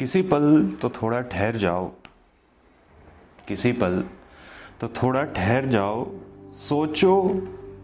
किसी 0.00 0.22
पल 0.22 0.72
तो 0.82 0.88
थोड़ा 0.88 1.20
ठहर 1.20 1.56
जाओ। 1.56 1.92
किसी 3.48 3.72
पल 3.72 4.04
तो 4.80 4.88
थोड़ा 4.88 5.24
ठहर 5.24 5.66
जाओ, 5.66 6.10
सोचो 6.52 7.22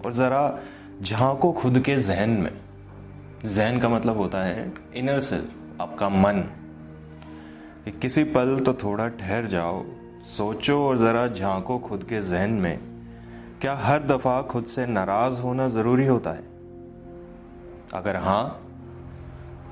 और 0.05 0.13
ज़रा 0.13 0.59
झांको 1.03 1.53
खुद 1.53 1.79
के 1.79 1.97
जहन 1.97 2.31
में। 2.31 2.61
जहन 3.45 3.81
का 3.81 3.89
मतलब 3.89 4.17
होता 4.17 4.45
है 4.45 4.75
इनर 4.97 5.21
सेल्फ 5.21 5.51
आपका 5.81 6.09
मन। 6.09 6.39
कि 7.85 7.91
किसी 7.91 8.25
पल 8.25 8.61
तो 8.61 8.75
थोड़ा 8.75 9.09
ठहर 9.09 9.47
जाओ, 9.47 9.85
सोचो 10.23 10.89
और 10.89 10.99
ज़रा 10.99 11.27
झांको 11.27 11.79
खुद 11.79 12.05
के 12.05 12.21
जहन 12.21 12.51
में। 12.51 12.79
क्या 13.61 13.75
हर 13.75 14.03
दफ़ा 14.03 14.43
खुद 14.43 14.65
से 14.65 14.87
नाराज़ 14.87 15.41
होना 15.41 15.69
ज़रूरी 15.69 16.07
होता 16.07 16.31
है? 16.31 16.45
अगर 17.95 18.17
हाँ 18.17 18.63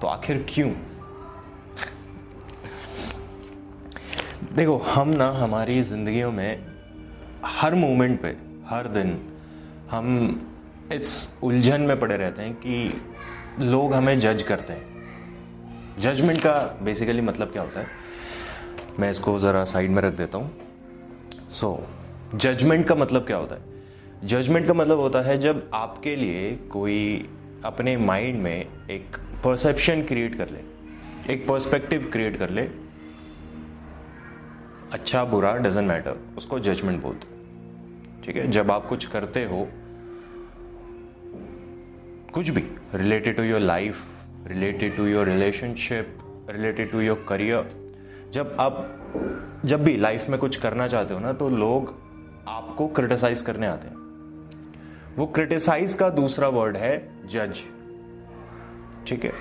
तो 0.01 0.07
आखिर 0.07 0.47
क्यों? 0.49 0.73
देखो, 4.53 4.77
हम 4.77 5.09
ना 5.09 5.31
हमारी 5.31 5.83
ज़िंदगियों 5.83 6.33
में 6.33 6.67
हर 7.45 7.75
मोमेंट 7.75 8.21
पे, 8.23 8.29
हर 8.67 8.89
दिन 8.89 9.19
हम 9.91 10.51
इस 10.93 11.39
उलझन 11.43 11.81
में 11.81 12.01
पड़े 12.01 12.17
रहते 12.17 12.43
हैं 12.43 12.55
कि 12.55 13.03
लोग 13.61 13.95
हमें 13.95 14.21
जज 14.21 14.43
करते 14.43 14.73
हैं। 14.73 15.97
जजमेंट 16.01 16.41
का 16.41 16.79
बेसिकली 16.83 17.21
मतलब 17.21 17.53
क्या 17.53 17.63
होता 17.63 17.81
है? 17.81 17.87
मैं 19.01 19.11
इसको 19.11 19.39
ज़रा 19.39 19.65
साइड 19.65 19.91
में 19.91 20.03
रख 20.03 20.13
देता 20.13 20.39
हूँ। 20.39 20.51
सो 21.51 21.87
जजमेंट 22.35 22.87
का 22.87 22.95
मतलब 22.95 23.27
क्या 23.27 23.37
होता 23.37 23.55
है? 23.55 23.63
जजमेंट 24.25 24.67
का 24.67 24.75
मतलब 24.75 24.99
होता 24.99 25.23
है 25.23 25.39
जब 25.39 25.71
आपके 25.75 26.17
लिए 26.17 26.57
कोई 26.57 27.29
अपने 27.65 27.97
माइंड 27.97 28.43
में 28.43 28.67
एक 28.91 29.17
परसेप्शन 29.45 30.03
क्रिएट 30.03 30.35
कर 30.35 30.51
ले, 30.51 30.61
एक 31.33 31.49
पर्सपेक्टिव 31.49 32.11
क्रिएट 32.13 32.37
कर 32.37 32.51
ले 32.51 32.69
अच्छा 34.95 35.25
बुरा 35.25 35.55
डजेंट 35.57 35.89
मैटर 35.89 36.19
उसको 36.37 36.59
जजमेंट 36.59 37.03
बोलते 37.03 37.27
ठीक 38.25 38.37
है? 38.37 38.51
जब 38.51 38.71
आप 38.71 38.87
कुछ 38.87 39.07
करते 39.07 39.45
हो, 39.45 39.69
कुछ 42.33 42.49
भी 42.49 42.63
related 42.95 43.37
to 43.37 43.43
your 43.43 43.61
life 43.61 44.05
related 44.47 44.97
to 44.97 45.07
your 45.07 45.27
relationship 45.29 46.19
related 46.51 46.93
to 46.93 47.01
your 47.01 47.25
career 47.29 47.71
जब 48.33 48.57
आप, 48.61 48.79
जब 49.65 49.85
भी 49.85 49.97
लाइफ 49.97 50.29
में 50.29 50.39
कुछ 50.41 50.57
करना 50.57 50.89
चाहते 50.89 51.15
हो 51.15 51.21
ना 51.21 51.33
तो 51.33 51.49
लोग 51.49 51.95
आपको 52.49 52.89
क्रिटिसाइज 52.89 53.43
करने 53.43 53.67
आते 53.67 53.89
हैं। 53.89 53.97
वो 55.17 55.27
क्रिटिसाइज 55.27 55.95
का 55.95 56.11
दूसरा 56.11 56.49
वर्ड 56.49 56.77
है 56.77 56.97
जज 57.27 57.63
ठीक 59.07 59.25
है? 59.25 59.33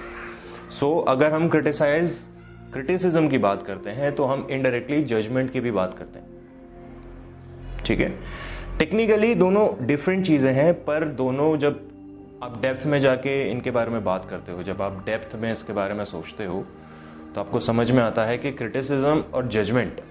सो 0.72 1.00
अगर 1.00 1.31
हम 1.31 1.50
क्रिटिसाइज 1.50 2.33
क्रिटिसिज्म 2.73 3.27
की 3.29 3.38
बात 3.38 3.63
करते 3.63 3.89
हैं 3.91 4.11
तो 4.16 4.25
हम 4.25 4.47
इनडायरेक्टली 4.52 5.02
जजमेंट 5.05 5.52
की 5.52 5.59
भी 5.59 5.71
बात 5.71 5.93
करते 5.93 6.19
हैं। 6.19 7.83
ठीक 7.85 7.99
है? 7.99 8.11
टेक्निकली 8.79 9.33
दोनों 9.35 9.67
डिफरेंट 9.88 10.25
चीज़ें 10.25 10.53
हैं, 10.53 10.73
पर 10.75 11.05
दोनों 11.05 11.57
जब 11.57 11.79
आप 12.44 12.61
डेप्थ 12.61 12.85
में 12.85 12.99
जाके 12.99 13.41
इनके 13.51 13.71
बारे 13.71 13.91
में 13.91 14.03
बात 14.03 14.27
करते 14.29 14.51
हो, 14.51 14.63
जब 14.63 14.81
आप 14.81 15.03
डेप्थ 15.05 15.35
में 15.35 15.51
इसके 15.51 15.73
बारे 15.73 15.94
में 15.94 16.03
सोचते 16.05 16.45
हो 16.45 16.66
तो 17.35 17.41
आपको 17.41 17.59
समझ 17.61 17.89
में 17.91 18.01
आता 18.03 18.25
है 18.25 18.38
कि 18.38 18.51
क्रिटिसिज्म 18.53 19.23
और 19.33 19.47
जजमेंट 19.47 20.01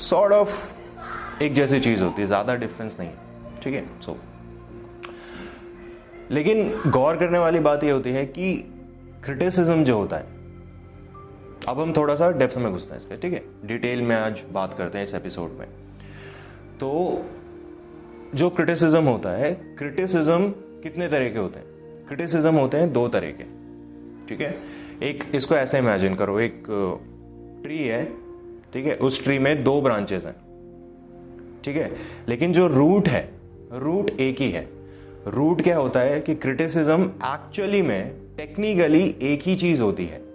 सॉर्ट 0.00 0.32
ऑफ़ 0.32 1.42
एक 1.42 1.54
जैसी 1.54 1.80
चीज़ 1.80 2.02
होती 2.02 2.22
है, 2.22 2.26
ज़्यादा 2.26 2.54
डिफरेंस 2.56 2.96
नहीं 3.00 3.08
है। 3.08 3.60
ठीक 3.62 3.74
है? 3.74 3.84
सो 4.02 4.16
लेकिन 6.30 6.90
गौर 6.90 7.16
करने 7.16 7.38
वाली 7.38 7.58
बात 7.60 7.84
यह 7.84 7.92
होती 7.92 8.10
है 8.10 8.24
कि 8.26 8.54
क्रिटिसिज्म 9.24 9.84
जो 9.84 9.96
होता 9.98 10.16
है 10.16 10.40
अब 11.68 11.80
हम 11.80 11.92
थोड़ा 11.92 12.14
सा 12.14 12.30
डेप्थ 12.30 12.56
में 12.56 12.72
घुसते 12.72 12.94
हैं 12.94 13.00
इसके, 13.00 13.16
ठीक 13.16 13.32
है? 13.32 13.42
डिटेल 13.64 14.02
में 14.02 14.14
आज 14.16 14.42
बात 14.52 14.74
करते 14.78 14.98
हैं 14.98 15.04
इस 15.04 15.14
एपिसोड 15.14 15.50
में। 15.50 15.66
तो 16.80 17.22
जो 18.34 18.48
क्रिटिसिज्म 18.50 19.02
होता 19.04 19.30
है 19.30 19.52
क्रिटिसिज्म 19.78 20.48
कितने 20.82 21.08
तरह 21.08 21.28
के 21.28 21.38
होते 21.38 21.58
हैं? 21.58 22.06
क्रिटिसिज्म 22.08 22.54
होते 22.54 22.76
हैं 22.76 22.92
दो 22.92 23.06
तरह 23.08 23.30
के, 23.30 23.44
ठीक 24.28 24.40
है? 24.40 24.56
एक, 25.02 25.24
इसको 25.34 25.54
ऐसे 25.54 25.78
इमेजिन 25.78 26.14
करो, 26.14 26.38
एक 26.40 26.64
ट्री 27.62 27.78
है, 27.78 28.04
ठीक 28.72 28.86
है? 28.86 28.96
उस 28.96 29.22
ट्री 29.24 29.38
में 29.38 29.62
दो 29.64 29.80
ब्रांचेस 29.82 30.24
हैं, 30.24 30.34
ठीक 31.64 31.76
है? 31.76 31.90
लेकिन 32.28 32.52
जो 32.52 32.66
रूट 32.68 33.08
है 33.08 33.28
रूट 33.72 34.10
एक 34.10 34.40
ही 34.40 34.50
है। 34.50 34.68
रूट 35.26 35.62
क्या 35.62 35.76
होता 35.78 36.00
है 36.00 36.20
कि 36.20 36.34
क्रिटिसिज्म 36.34 37.02
एक्चुअली 37.24 37.82
में 37.82 38.12
टेक्निकली 38.36 39.16
एक 39.22 39.42
ही 39.42 39.56
चीज़ 39.56 39.82
होती 39.82 40.06
है। 40.06 40.31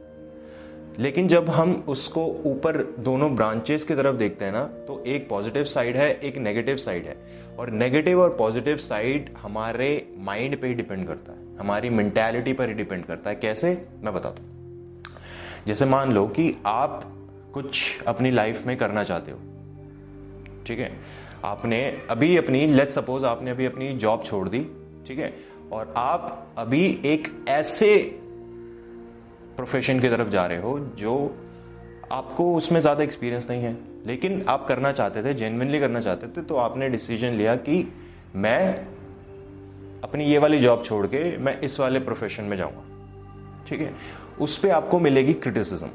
लेकिन 1.00 1.28
जब 1.28 1.50
हम 1.50 1.84
उसको 1.88 2.26
ऊपर 2.26 2.96
दोनों 3.00 3.36
ब्रांचेस 3.36 3.84
की 3.84 3.96
तरफ़ 3.96 4.16
देखते 4.16 4.46
हैं 4.46 4.52
ना 4.52 4.64
तो 4.64 5.04
एक 5.08 5.30
पॉजिटिव 5.30 5.64
साइड 5.64 5.98
है, 5.98 6.20
एक 6.20 6.38
नेगेटिव 6.38 6.78
साइड 6.78 7.06
है। 7.06 7.18
और 7.60 7.70
नेगेटिव 7.70 8.22
और 8.22 8.36
पॉजिटिव 8.40 8.78
साइड 8.78 9.34
हमारे 9.38 10.14
माइंड 10.18 10.62
पे 10.62 10.68
ही 10.68 10.74
डिपेंड 10.74 11.08
करता 11.08 11.32
है। 11.32 11.58
हमारी 11.58 11.90
मेंटेलिटी 11.90 12.54
पर 12.54 12.68
ही 12.68 12.74
डिपेंड 12.74 13.06
करता 13.06 13.30
है। 13.30 13.36
कैसे? 13.36 13.88
मैं 14.02 14.14
बताता 14.14 14.44
हूँ। 14.44 14.58
जैसे 15.68 15.86
मान 15.86 16.12
लो 16.12 16.28
कि 16.28 16.56
आप 16.66 17.14
कुछ 17.54 18.02
अपनी 18.08 18.32
लाइफ 18.32 18.66
में 18.66 18.78
करना 18.78 19.04
चाहते 19.04 19.32
हो। 19.32 19.40
ठीक 20.68 20.80
है? 20.80 21.00
आपने 21.44 22.02
अभी 22.10 22.38
अपनी 22.38 22.68
लेट 22.68 22.90
सपोज़ 22.90 23.26
आपने 23.26 23.52
अभी 23.52 23.66
अपनी 23.66 23.94
जॉब 23.94 24.24
छोड़ 24.24 24.50
दी। 24.50 24.60
ठीक 25.08 25.20
है? 25.20 25.34
और 25.72 25.94
आप 25.98 26.48
अभी 26.58 27.02
एक 27.06 27.46
ऐसे 27.48 28.20
प्रोफेशन 29.58 30.00
की 30.00 30.10
तरफ़ 30.10 30.30
जा 30.30 30.46
रहे 30.46 30.58
हो, 30.58 30.80
जो 30.80 31.36
आपको 32.12 32.54
उसमें 32.56 32.80
ज़्यादा 32.82 33.04
एक्सपीरियंस 33.04 33.50
नहीं 33.50 33.64
है। 33.64 33.76
लेकिन 34.06 34.44
आप 34.50 34.66
करना 34.68 34.92
चाहते 34.92 35.24
थे 35.24 35.34
जेनविनली 35.34 35.80
करना 35.80 36.02
चाहते 36.02 36.28
थे 36.28 36.42
तो 36.42 36.56
आपने 36.58 36.90
डिसीज़न 36.90 37.34
लिया 37.34 37.56
कि 37.58 37.88
मैं 38.36 38.86
अपनी 40.04 40.26
ये 40.26 40.38
वाली 40.38 40.60
जॉब 40.60 40.84
छोड़ 40.86 41.06
के 41.08 41.38
मैं 41.38 41.60
इस 41.62 41.80
वाले 41.80 42.00
प्रोफेशन 42.00 42.44
में 42.44 42.56
जाऊँगा। 42.58 42.84
ठीक 43.68 43.82
है? 43.82 43.94
उस 44.42 44.58
पर 44.58 44.70
आपको 44.72 45.00
मिलेगी 45.00 45.34
क्रिटिसिज्म 45.36 45.90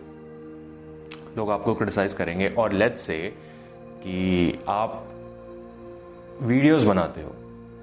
लोग 1.36 1.50
आपको 1.50 1.74
क्रिटिसाइज 1.74 2.14
करेंगे 2.14 2.48
और 2.48 2.72
लेट 2.72 2.96
से 2.98 3.18
कि 4.02 4.58
आप 4.68 5.04
वीडियोस 6.42 6.82
बनाते 6.84 7.22
हो। 7.22 7.34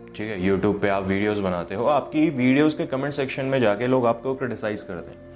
ठीक 0.07 0.27
है? 0.29 0.41
यूट्यूब 0.41 0.79
पे 0.81 0.89
आप 0.89 1.03
वीडियोस 1.03 1.39
बनाते 1.39 1.75
हो। 1.75 1.85
आपकी 1.87 2.29
वीडियोस 2.29 2.73
के 2.73 2.85
कमेंट 2.85 3.13
सेक्शन 3.13 3.45
में 3.45 3.59
जाके 3.59 3.87
लोग 3.87 4.05
आपको 4.05 4.35
क्रिटिसाइज 4.35 4.83
करते 4.83 5.11
हैं। 5.11 5.28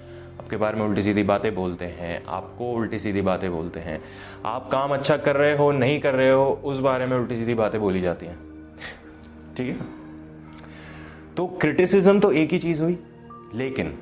आपके 0.53 0.61
बारे 0.61 0.77
में 0.77 0.85
उल्टी 0.85 1.01
सीधी 1.03 1.23
बातें 1.23 1.53
बोलते 1.55 1.85
हैं, 1.89 2.23
आपको 2.27 2.71
उल्टी 2.73 2.97
सीधी 2.99 3.21
बातें 3.21 3.49
बोलते 3.51 3.79
हैं। 3.79 3.99
आप 4.45 4.69
काम 4.71 4.93
अच्छा 4.93 5.15
कर 5.17 5.35
रहे 5.35 5.55
हो, 5.57 5.71
नहीं 5.71 5.99
कर 5.99 6.13
रहे 6.13 6.29
हो, 6.29 6.45
उस 6.63 6.79
बारे 6.79 7.05
में 7.05 7.17
उल्टी 7.17 7.35
सीधी 7.35 7.53
बातें 7.53 7.79
बोली 7.81 8.01
जाती 8.01 8.25
हैं। 8.25 8.37
ठीक 9.57 9.67
है? 9.69 9.75
तो 11.37 11.45
क्रिटिसिज्म 11.61 12.19
तो 12.19 12.31
एक 12.31 12.51
ही 12.51 12.59
चीज़ 12.59 12.81
हुई, 12.83 12.97
लेकिन 13.55 13.93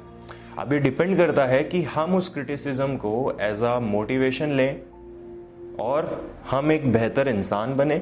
अब 0.59 0.73
ये 0.73 0.79
डिपेंड 0.79 1.15
करता 1.17 1.45
है 1.45 1.63
कि 1.63 1.81
हम 1.83 2.15
उस 2.15 2.27
क्रिटिसिज्म 2.29 2.95
को 2.97 3.13
एज 3.41 3.61
अ 3.63 3.77
मोटिवेशन 3.79 4.49
लें 4.51 4.81
और 5.79 6.09
हम 6.49 6.71
एक 6.71 6.91
बेहतर 6.93 7.27
इंसान 7.27 7.75
बने, 7.75 8.01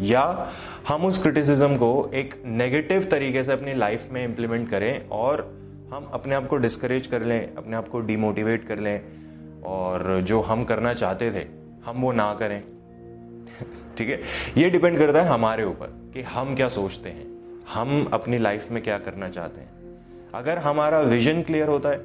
या 0.00 0.52
हम 0.88 1.04
उस 1.04 1.22
क्रिटिसिज्म 1.22 1.76
को 1.76 2.10
एक 2.14 2.42
नेगेटिव 2.46 3.08
तरीके 3.10 3.44
से 3.44 3.52
अपनी 3.52 3.74
लाइफ 3.74 4.08
में 4.12 4.24
इंप्लीमेंट 4.24 4.68
करें 4.70 5.08
और 5.08 5.46
हम 5.92 6.04
अपने 6.04 6.34
आप 6.34 6.46
को 6.46 6.56
डिस्करेज 6.56 7.06
कर 7.06 7.22
लें, 7.22 7.54
अपने 7.54 7.76
आप 7.76 7.88
को 7.88 8.00
डिमोटिवेट 8.00 8.66
कर 8.68 8.78
लें 8.78 9.62
और 9.62 10.20
जो 10.22 10.40
हम 10.40 10.64
करना 10.64 10.92
चाहते 10.92 11.30
थे, 11.32 11.46
हम 11.84 12.00
वो 12.00 12.12
ना 12.12 12.32
करें। 12.34 12.62
ठीक 13.98 14.08
है? 14.08 14.20
ये 14.56 14.68
डिपेंड 14.70 14.98
करता 14.98 15.22
है 15.22 15.28
हमारे 15.28 15.64
ऊपर 15.64 15.86
कि 16.14 16.22
हम 16.22 16.54
क्या 16.54 16.68
सोचते 16.68 17.08
हैं, 17.08 17.26
हम 17.72 18.04
अपनी 18.12 18.38
लाइफ 18.38 18.70
में 18.70 18.82
क्या 18.82 18.98
करना 18.98 19.28
चाहते 19.28 19.60
हैं। 19.60 20.30
अगर 20.34 20.58
हमारा 20.58 21.00
विजन 21.00 21.42
क्लियर 21.42 21.68
होता 21.68 21.88
है 21.88 21.98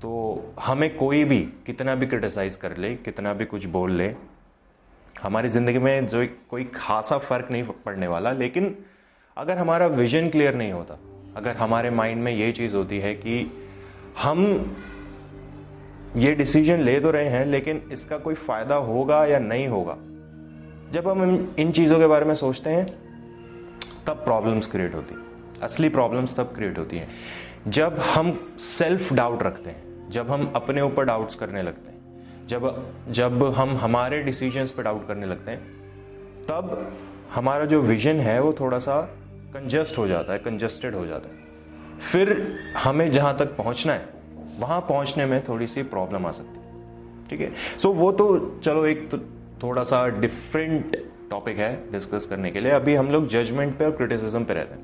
तो 0.00 0.54
हमें 0.60 0.96
कोई 0.96 1.24
भी, 1.24 1.40
कितना 1.66 1.94
भी 1.94 2.06
क्रिटिसाइज 2.06 2.56
कर 2.56 2.76
ले, 2.76 2.94
कितना 2.96 3.32
भी 3.34 3.44
कुछ 3.44 3.66
बोल 3.66 3.92
ले, 3.92 4.14
हमारी 5.22 5.48
ज़िंदगी 5.48 5.78
में 5.78 6.06
जो 6.06 6.26
कोई 6.50 6.64
खासा 6.74 7.18
फ़र्क 7.18 7.50
नहीं 7.50 7.64
पड़ने 7.86 8.06
वाला, 8.06 8.32
लेकिन 8.32 8.76
अगर 9.36 9.58
हमारा 9.58 9.86
विजन 9.86 10.28
क्लियर 10.28 10.54
नहीं 10.54 10.72
होता 10.72 10.98
अगर 11.36 11.56
हमारे 11.56 11.90
माइंड 11.90 12.22
में 12.22 12.32
ये 12.32 12.52
चीज़ 12.52 12.74
होती 12.76 12.98
है 12.98 13.14
कि 13.14 13.52
हम 14.22 14.76
ये 16.16 16.34
डिसीज़न 16.34 16.80
ले 16.80 17.00
तो 17.00 17.10
रहे 17.10 17.28
हैं, 17.28 17.44
लेकिन 17.46 17.82
इसका 17.92 18.18
कोई 18.18 18.34
फ़ायदा 18.34 18.74
होगा 18.74 19.24
या 19.26 19.38
नहीं 19.38 19.68
होगा? 19.68 19.96
जब 20.92 21.08
हम 21.08 21.54
इन 21.58 21.72
चीज़ों 21.72 21.98
के 21.98 22.06
बारे 22.06 22.24
में 22.24 22.34
सोचते 22.34 22.70
हैं, 22.70 22.86
तब 24.06 24.24
प्रॉब्लम्स 24.24 24.66
क्रिएट 24.66 24.94
होती 24.94 25.14
असली 25.62 25.88
प्रॉब्लम्स 25.88 26.36
तब 26.36 26.52
क्रिएट 26.54 26.78
होती 26.78 26.98
हैं। 26.98 27.08
जब 27.68 27.98
हम 28.14 28.56
सेल्फ 28.58 29.12
डाउट 29.12 29.42
रखते 29.42 29.70
हैं, 29.70 30.10
जब 30.10 30.30
हम 30.30 30.52
अपने 30.56 30.80
ऊपर 30.80 31.04
डाउट्स 31.04 31.34
करने 31.34 31.62
लगते 31.62 31.90
हैं, 31.90 32.46
जब 32.46 32.92
जब 33.08 33.44
हम 33.56 33.76
हमारे 33.76 34.22
डिसीजंस 34.22 34.70
पे 34.70 34.82
डाउट 34.82 35.06
करने 35.08 35.26
लगते 35.26 35.50
हैं, 35.50 35.60
तब 36.42 36.92
हमारा 37.34 37.64
जो 37.64 37.80
विजन 37.82 38.20
है 38.20 38.40
वो 38.40 38.52
थोड़ा 38.52 38.78
सा 38.78 39.14
कंजस्ट 39.54 39.98
हो 39.98 40.08
जाता 40.08 40.32
है 40.32 40.38
कंजस्टेड 40.38 40.94
हो 40.94 41.06
जाता 41.06 41.28
है। 41.28 41.34
फिर 42.12 42.56
हमें 42.76 43.12
जहाँ 43.12 43.36
तक 43.38 43.46
पहुँचना 43.46 43.92
है, 43.92 44.08
वहाँ 44.58 44.80
पहुँचने 44.80 45.26
में 45.26 45.44
थोड़ी 45.44 45.66
सी 45.66 45.82
प्रॉब्लम 45.82 46.26
आ 46.26 46.30
सकती 46.30 46.58
है। 46.58 46.62
ठीक 47.30 47.40
है? 47.40 47.52
सो 47.78 47.92
वो 47.92 48.12
तो 48.12 48.60
चलो 48.64 48.86
एक 48.86 49.10
तो 49.10 49.18
थोड़ा 49.62 49.82
सा 49.82 50.08
डिफरेंट 50.08 50.96
टॉपिक 51.30 51.58
है 51.58 51.92
डिस्कस 51.92 52.26
करने 52.26 52.50
के 52.50 52.60
लिए। 52.60 52.72
अभी 52.72 52.94
हम 52.94 53.06
लोग 53.06 53.28
जजमेंट 53.28 53.78
पे 53.78 53.84
और 53.84 53.90
क्रिटिसिज्म 53.90 54.44
पे 54.44 54.54
रहते 54.54 54.74
हैं। 54.74 54.82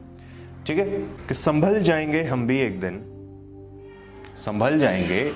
ठीक 0.67 0.79
है? 0.79 0.85
कि 1.29 1.35
संभल 1.35 1.83
जाएँगे 1.83 2.23
हम 2.23 2.47
भी 2.47 2.61
एक 2.61 2.81
दिन। 2.81 3.03
संभल 4.37 4.79
जाएँगे 4.79 5.33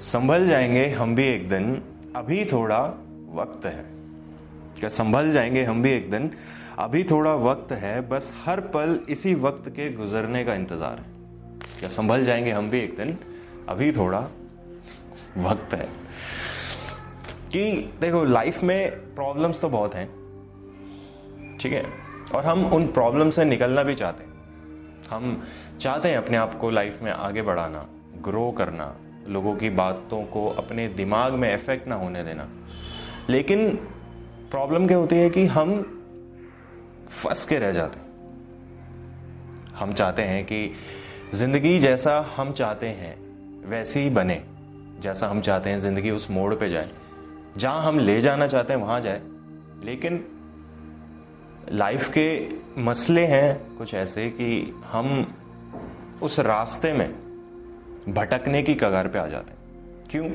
संभल 0.00 0.48
जाएँगे 0.48 0.86
हम 0.86 1.14
भी 1.14 1.24
एक 1.24 1.48
दिन। 1.48 1.82
अभी 2.16 2.44
थोड़ा 2.44 2.80
वक्त 3.34 3.66
है। 3.66 3.84
क्या 4.80 4.88
संभल 4.88 5.32
जाएँगे 5.32 5.64
हम 5.64 5.82
भी 5.82 5.90
एक 5.90 6.10
दिन? 6.10 6.30
अभी 6.78 7.04
थोड़ा 7.04 7.34
वक्त 7.34 7.72
है, 7.72 8.08
बस 8.08 8.32
हर 8.44 8.60
पल 8.60 9.00
इसी 9.08 9.34
वक्त 9.34 9.68
के 9.68 9.92
गुजरने 9.92 10.44
का 10.44 10.54
इंतज़ार 10.54 10.98
है। 10.98 11.04
क्या 11.80 11.88
संभल 11.88 12.24
जाएँगे 12.24 12.50
हम 12.50 12.70
भी 12.70 12.80
एक 12.80 12.96
दिन? 12.96 13.18
अभी 13.68 13.92
थोड़ा 13.92 14.28
वक्त 15.38 15.74
है। 15.74 15.88
कि 17.52 17.92
देखो 18.00 18.24
लाइफ 18.24 18.62
में 18.62 18.90
प्रॉब्लम्स 18.90 19.60
तो 19.60 19.68
बहुत 19.68 19.94
हैं, 19.94 20.06
ठीक 21.60 21.72
है? 21.72 21.84
और 22.34 22.44
हम 22.44 22.64
उन 22.64 22.86
प्रॉब्लम 22.86 23.30
से 23.30 23.44
निकलना 23.44 23.82
भी 23.82 23.94
चाहते 23.94 24.24
हैं। 24.24 24.32
हम 25.10 25.46
चाहते 25.80 26.08
हैं 26.08 26.16
अपने 26.16 26.36
आप 26.36 26.54
को 26.54 26.70
लाइफ 26.70 27.02
में 27.02 27.12
आगे 27.12 27.42
बढ़ाना 27.42 27.88
ग्रो 28.22 28.50
करना, 28.50 28.96
लोगों 29.28 29.56
की 29.56 29.70
बातों 29.70 30.24
को 30.24 30.48
अपने 30.48 30.88
दिमाग 30.88 31.32
में 31.32 31.54
इफ़ेक्ट 31.54 31.88
ना 31.88 31.94
होने 31.94 32.24
देना। 32.24 32.48
लेकिन 33.30 33.76
प्रॉब्लम 34.50 34.86
क्या 34.86 34.96
होती 34.96 35.16
है 35.16 35.30
कि 35.30 35.46
हम 35.46 35.94
फंस 37.22 37.44
के 37.44 37.58
रह 37.58 37.72
जाते 37.72 37.98
हम 39.76 39.92
चाहते 39.92 40.22
हैं 40.22 40.44
कि 40.44 40.74
ज़िंदगी 41.34 41.78
जैसा 41.78 42.34
हम 42.36 42.52
चाहते 42.52 42.86
हैं, 42.86 43.16
वैसे 43.68 44.00
ही 44.00 44.10
बने। 44.10 44.42
जैसा 45.00 45.28
हम 45.28 45.40
चाहते 45.40 45.70
हैं 45.70 45.80
ज़िंदगी 45.80 46.10
उस 46.10 46.30
मोड़ 46.30 46.54
पे 46.54 46.68
जाए। 46.70 46.88
जहाँ 47.56 47.82
हम 47.82 47.98
ले 47.98 48.20
जाना 48.20 48.46
चाहते 48.46 48.72
हैं, 48.72 48.80
वहाँ 48.80 49.00
जाए। 49.00 49.22
लेकिन 49.84 50.24
लाइफ 51.72 52.08
के 52.08 52.48
मसले 52.78 53.26
हैं 53.26 53.76
कुछ 53.76 53.94
ऐसे 53.94 54.28
कि 54.30 54.74
हम 54.84 55.34
उस 56.22 56.40
रास्ते 56.40 56.92
में 56.92 57.08
भटकने 58.08 58.62
की 58.62 58.74
कगार 58.74 59.08
पे 59.08 59.18
आ 59.18 59.26
जाते 59.26 59.50
हैं। 59.50 59.58
क्यों? 60.10 60.28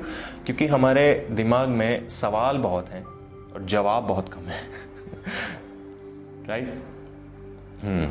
क्योंकि 0.46 0.68
हमारे 0.68 1.28
दिमाग 1.32 1.70
में 1.70 2.10
सवाल 2.10 2.58
बहुत 2.58 2.90
हैं 2.90 3.04
और 3.54 3.66
जवाब 3.66 4.04
बहुत 4.04 4.30
कम 4.30 4.42
है। 4.42 4.64
राइट 6.48 6.74
हम्म 7.84 8.06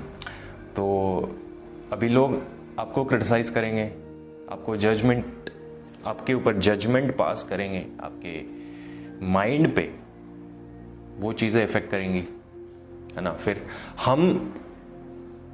तो 0.77 0.85
अभी 1.93 2.09
लोग 2.09 2.41
आपको 2.79 3.05
क्रिटिसाइज 3.05 3.51
करेंगे, 3.51 3.85
आपको 4.53 4.77
जजमेंट 4.77 5.51
आपके 6.07 6.35
ऊपर 6.35 6.59
जजमेंट 6.59 7.17
पास 7.17 7.43
करेंगे, 7.51 7.85
आपके 8.03 9.27
माइंड 9.27 9.75
पे 9.77 9.83
वो 11.19 11.33
चीज़ें 11.33 11.63
इफ़ेक्ट 11.65 11.91
करेंगी, 11.91 12.25
है 13.17 13.23
ना? 13.23 13.33
फिर 13.33 13.63
हम 14.05 14.55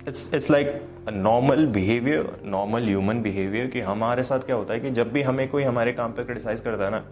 it's 0.08 0.34
it's 0.34 0.50
like 0.50 0.81
normal 1.12 1.66
behaviour 1.66 2.31
normal 2.44 2.84
human 2.84 3.22
behaviour 3.22 3.66
कि 3.66 3.81
हमारे 3.81 4.22
साथ 4.22 4.40
क्या 4.40 4.56
होता 4.56 4.74
है 4.74 4.81
कि 4.81 4.90
जब 4.90 5.12
भी 5.12 5.22
हमें 5.22 5.48
कोई 5.48 5.62
हमारे 5.62 5.92
काम 5.92 6.12
पे 6.12 6.24
क्रिटिसाइज 6.24 6.60
करता 6.60 6.84
है 6.84 6.90
ना 6.90 7.04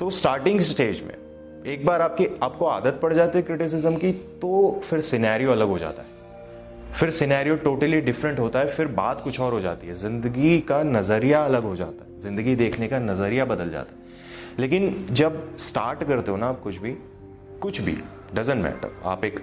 तो 0.00 0.10
स्टार्टिंग 0.10 0.60
स्टेज 0.60 1.02
में 1.02 1.14
एक 1.66 1.84
बार 1.86 2.02
आपकी, 2.02 2.26
आपको 2.42 2.66
आदत 2.66 2.98
पड़ 3.02 3.12
जाती 3.12 3.38
है 3.38 3.42
क्रिटिसिज्म 3.44 3.96
की 3.96 4.12
तो 4.42 4.80
फिर 4.84 5.00
सिनेरियो 5.00 5.52
अलग 5.52 5.68
हो 5.68 5.78
जाता 5.78 6.02
है। 6.02 6.16
फिर 6.94 7.10
सिनेरियो 7.10 7.56
टोटली 7.56 8.00
डिफरेंट 8.00 8.38
होता 8.38 8.58
है, 8.58 8.70
फिर 8.70 8.86
बात 8.88 9.20
कुछ 9.20 9.40
और 9.40 9.52
हो 9.52 9.60
जाती 9.60 9.86
है। 9.86 9.94
ज़िंदगी 9.94 10.58
का 10.60 10.82
नज़रिया 10.82 11.44
अलग 11.44 11.62
हो 11.62 11.74
जाता 11.76 12.04
है। 12.04 12.18
ज़िंदगी 12.18 12.54
देखने 12.56 12.88
का 12.88 12.98
नज़रिया 12.98 13.44
बदल 13.44 13.70
जाता 13.70 13.92
है। 13.92 14.06
लेकिन 14.58 15.06
जब 15.10 15.56
स्टार्ट 15.58 16.04
करते 16.04 16.30
हो 16.30 16.36
ना 16.36 16.46
आप 16.46 16.60
कुछ 16.60 16.76
भी 16.76 16.96
कुछ 17.62 17.80
भी 17.80 17.96
डजेंट 18.34 18.62
मैटर 18.62 19.00
आप 19.04 19.24
एक 19.24 19.40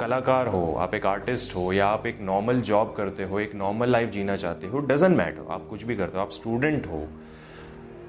कलाकार 0.00 0.46
हो, 0.46 0.74
आप 0.78 0.94
एक 0.94 1.06
आर्टिस्ट 1.06 1.54
हो, 1.56 1.72
या 1.72 1.86
आप 1.86 2.06
एक 2.06 2.18
नॉर्मल 2.20 2.60
जॉब 2.60 2.94
करते 2.96 3.24
हो, 3.24 3.40
एक 3.40 3.54
नॉर्मल 3.54 3.90
लाइफ 3.90 4.10
जीना 4.10 4.36
चाहते 4.36 4.66
हो 4.66 4.78
डजेंट 4.80 5.16
मैटर 5.16 5.52
आप 5.52 5.66
कुछ 5.70 5.82
भी 5.82 5.96
करते 5.96 6.18
हो, 6.18 6.22
आप 6.22 6.32
स्टूडेंट 6.32 6.86
हो, 6.86 7.06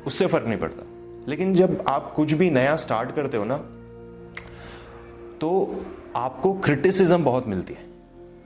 उससे 0.07 0.27
फ़र्क 0.27 0.47
नहीं 0.47 0.59
पड़ता। 0.59 0.88
लेकिन 1.29 1.53
जब 1.53 1.83
आप 1.87 2.13
कुछ 2.15 2.33
भी 2.33 2.49
नया 2.49 2.75
स्टार्ट 2.75 3.11
करते 3.11 3.37
हो 3.37 3.43
ना 3.45 3.57
तो 5.41 5.49
आपको 6.15 6.53
क्रिटिसिज्म 6.55 7.23
बहुत 7.23 7.47
मिलती 7.47 7.73
है। 7.73 7.87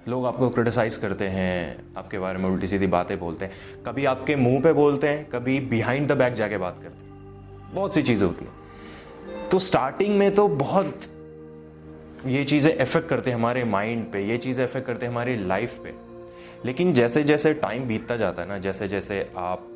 लोग 0.08 0.26
आपको 0.26 0.50
क्रिटिसाइज 0.50 0.96
करते 0.98 1.28
हैं, 1.28 1.94
आपके 1.98 2.20
बारे 2.20 2.40
में 2.40 2.50
उल्टी 2.50 2.68
सीधी 2.68 2.88
बातें 2.88 3.18
बोलते 3.20 3.46
हैं। 3.46 3.84
कभी 3.86 4.06
आपके 4.06 4.36
मुँह 4.36 4.62
पे 4.62 4.74
बोलते 4.74 5.08
हैं, 5.08 5.24
कभी 5.30 5.60
बिहाइंड 5.60 6.08
द 6.08 6.18
बैक 6.18 6.34
जाके 6.34 6.58
बात 6.58 6.80
करते 6.84 7.06
हैं। 7.06 7.74
बहुत 7.74 7.94
सी 7.94 8.02
चीज़ें 8.02 8.28
होती 8.28 8.46
हैं। 8.46 9.50
तो 9.50 9.60
स्टार्टिंग 9.60 10.18
में 10.18 10.34
तो 10.36 10.48
बहुत 10.48 11.10
ये 12.26 12.44
चीज़ें 12.44 12.74
इफ़ेक्ट 12.76 13.10
करते 13.10 13.30
हैं 13.30 13.38
हमारे 13.38 13.64
माइंड 13.64 14.06
पे, 14.12 14.22
ये 14.22 14.38
चीज़ें 14.38 14.64
इफ़ेक्ट 14.64 14.88
करते 14.88 15.06
हैं 15.06 15.14
हमारी 15.14 15.36
लाइफ 15.38 15.80
पे। 15.84 15.94
लेकिन 16.66 16.94
जैसे 16.94 17.24
जैसे 17.24 17.54
टाइम 17.54 17.88
बीतता 17.88 18.18
जाता 18.18 18.42
है 18.42 18.48
ना 18.48 18.58
जैसे 18.58 18.88
जैसे 18.88 19.30
आप 19.38 19.70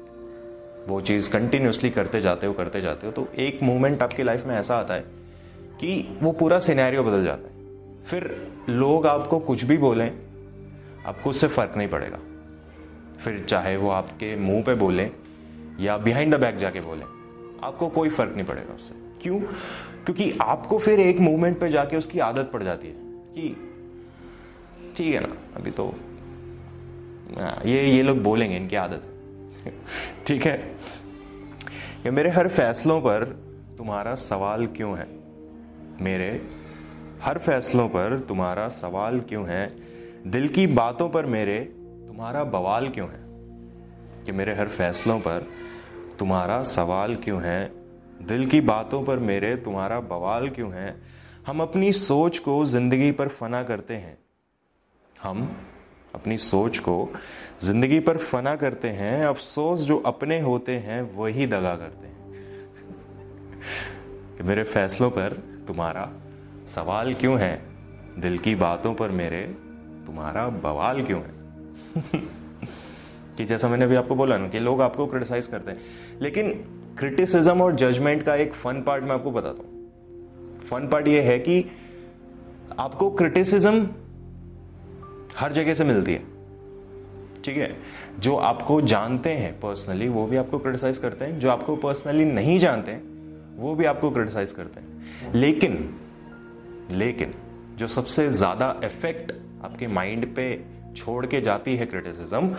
वो 0.87 0.99
चीज़ 1.01 1.29
कंटिन्यूसली 1.29 1.89
करते 1.89 2.21
जाते 2.21 2.47
हो 2.47 2.53
करते 2.53 2.81
जाते 2.81 3.07
हो 3.07 3.11
तो 3.13 3.27
एक 3.37 3.59
मोमेंट 3.63 4.01
आपकी 4.01 4.23
लाइफ 4.23 4.45
में 4.45 4.55
ऐसा 4.55 4.75
आता 4.75 4.93
है 4.93 5.01
कि 5.79 6.19
वो 6.21 6.31
पूरा 6.31 6.59
सिनेरियो 6.59 7.03
बदल 7.03 7.25
जाता 7.25 7.47
है। 7.47 7.55
फिर 8.05 8.35
लोग 8.69 9.07
आपको 9.07 9.39
कुछ 9.39 9.63
भी 9.63 9.77
बोलें 9.77 10.11
आपको 11.05 11.29
उससे 11.29 11.47
फ़र्क 11.47 11.73
नहीं 11.77 11.87
पड़ेगा। 11.87 12.19
फिर 13.19 13.43
चाहे 13.49 13.75
वो 13.77 13.89
आपके 13.89 14.35
मुँह 14.35 14.63
पे 14.63 14.75
बोलें 14.75 15.09
या 15.79 15.97
बिहाइंड 15.97 16.35
द 16.35 16.39
बैक 16.39 16.57
जाके 16.57 16.81
बोलें 16.81 17.05
आपको 17.63 17.89
कोई 17.89 18.09
फ़र्क 18.09 18.33
नहीं 18.35 18.45
पड़ेगा 18.45 18.73
उससे। 18.73 18.95
क्यों? 19.21 19.39
क्योंकि 20.05 20.31
आपको 20.41 20.79
फिर 20.79 20.99
एक 20.99 21.19
मूवमेंट 21.19 21.59
पे 21.59 21.69
जाके 21.69 21.97
उसकी 21.97 22.19
आदत 22.19 22.49
पड़ 22.53 22.63
जाती 22.63 22.87
है 22.87 22.93
कि 23.33 23.55
ठीक 24.97 25.13
है 25.15 25.21
ना 25.21 25.35
अभी 25.55 25.71
तो 25.71 25.87
हाँ, 27.37 27.61
ये 27.65 27.85
ये 27.85 28.03
लोग 28.03 28.23
बोलेंगे 28.23 28.57
इनकी 28.57 28.75
आदत। 28.75 29.13
ठीक 30.27 30.45
है? 30.45 30.57
कि 32.03 32.09
मेरे 32.09 32.29
हर 32.29 32.47
फैसलों 32.47 33.01
पर 33.01 33.23
तुम्हारा 33.77 34.15
सवाल 34.15 34.67
क्यों 34.67 34.97
है? 34.97 35.07
मेरे 36.01 36.49
हर 37.23 37.37
फैसलों 37.37 37.89
पर 37.89 38.25
तुम्हारा 38.29 38.69
सवाल 38.69 39.19
क्यों 39.19 39.47
है? 39.47 39.75
दिल 40.27 40.47
की 40.47 40.67
बातों 40.67 41.09
पर 41.09 41.25
मेरे 41.25 41.59
तुम्हारा 42.07 42.43
बवाल 42.43 42.89
क्यों 42.89 43.09
है? 43.09 43.19
कि 44.23 44.31
मेरे 44.31 44.55
हर 44.55 44.67
फैसलों 44.67 45.19
पर 45.19 45.47
तुम्हारा 46.19 46.63
सवाल 46.63 47.15
क्यों 47.15 47.43
है? 47.43 47.71
दिल 48.27 48.45
की 48.47 48.61
बातों 48.61 49.03
पर 49.03 49.19
मेरे 49.19 49.55
तुम्हारा 49.55 49.99
बवाल 49.99 50.49
क्यों 50.49 50.73
है? 50.73 51.01
हम 51.47 51.61
अपनी 51.61 51.91
सोच 51.91 52.37
को 52.37 52.65
ज़िंदगी 52.65 53.11
पर 53.11 53.27
फना 53.27 53.63
करते 53.63 53.93
हैं। 53.93 54.17
हम 55.23 55.57
अपनी 56.17 56.37
सोच 56.37 56.79
को 56.79 57.13
ज़िंदगी 57.63 57.99
पर 57.99 58.17
फना 58.17 58.55
करते 58.55 58.87
हैं, 58.87 59.25
अफसोस 59.25 59.79
जो 59.79 59.97
अपने 59.97 60.39
होते 60.39 60.71
हैं, 60.71 61.15
वही 61.15 61.47
दगा 61.47 61.75
करते 61.75 62.07
हैं। 62.07 62.17
कि 64.37 64.43
मेरे 64.43 64.63
फैसलों 64.63 65.09
पर 65.09 65.33
तुम्हारा 65.67 66.13
सवाल 66.67 67.13
क्यों 67.13 67.39
है? 67.39 67.61
दिल 68.19 68.37
की 68.37 68.55
बातों 68.55 68.93
पर 68.93 69.09
मेरे 69.09 69.55
तुम्हारा 70.05 70.49
बवाल 70.49 71.03
क्यों 71.03 71.21
है? 71.21 71.31
कि 73.37 73.45
जैसा 73.45 73.69
मैंने 73.69 73.85
अभी 73.85 73.95
आपको 73.95 74.15
बोला 74.15 74.37
ना, 74.37 74.49
कि 74.49 74.59
लोग 74.59 74.81
आपको 74.81 75.07
क्रिटिसाइज 75.07 75.47
करते 75.47 75.71
हैं। 75.71 75.79
लेकिन 76.21 76.51
क्रिटिसिज्म 76.99 77.61
और 77.61 77.75
जजमेंट 77.75 78.23
का 78.23 78.35
एक 78.35 78.53
फन 78.53 78.81
पार्ट 78.81 79.03
मैं 79.03 79.11
आपको 79.11 79.31
बताता 79.31 79.63
हूँ। 79.63 79.87
फन 80.59 80.87
पार्ट 80.87 81.07
ये 81.07 81.21
है 81.21 81.39
कि 81.39 81.65
आपको 82.79 83.09
क्रिटिसिज्म 83.09 83.87
हर 85.37 85.53
जगह 85.53 85.73
से 85.73 85.83
मिलती 85.83 86.13
है। 86.13 86.23
ठीक 87.43 87.57
है? 87.57 87.75
जो 88.19 88.35
आपको 88.35 88.81
जानते 88.81 89.29
हैं 89.29 89.59
पर्सनली 89.59 90.07
वो 90.07 90.25
भी 90.25 90.37
आपको 90.37 90.59
क्रिटिसाइज 90.59 90.97
करते 90.97 91.25
हैं। 91.25 91.39
जो 91.39 91.49
आपको 91.49 91.75
पर्सनली 91.75 92.25
नहीं 92.25 92.59
जानते 92.59 92.91
हैं, 92.91 93.03
वो 93.57 93.75
भी 93.75 93.85
आपको 93.85 94.11
क्रिटिसाइज 94.11 94.51
करते 94.51 94.79
हैं। 94.79 95.33
लेकिन 95.33 95.95
लेकिन, 96.91 97.33
जो 97.75 97.87
सबसे 97.87 98.29
ज़्यादा 98.29 98.81
इफ़ेक्ट 98.83 99.31
आपके 99.65 99.87
माइंड 99.87 100.25
पे 100.35 100.65
छोड़ 100.95 101.25
के 101.25 101.41
जाती 101.41 101.75
है 101.75 101.85
क्रिटिसिज्म 101.85 102.55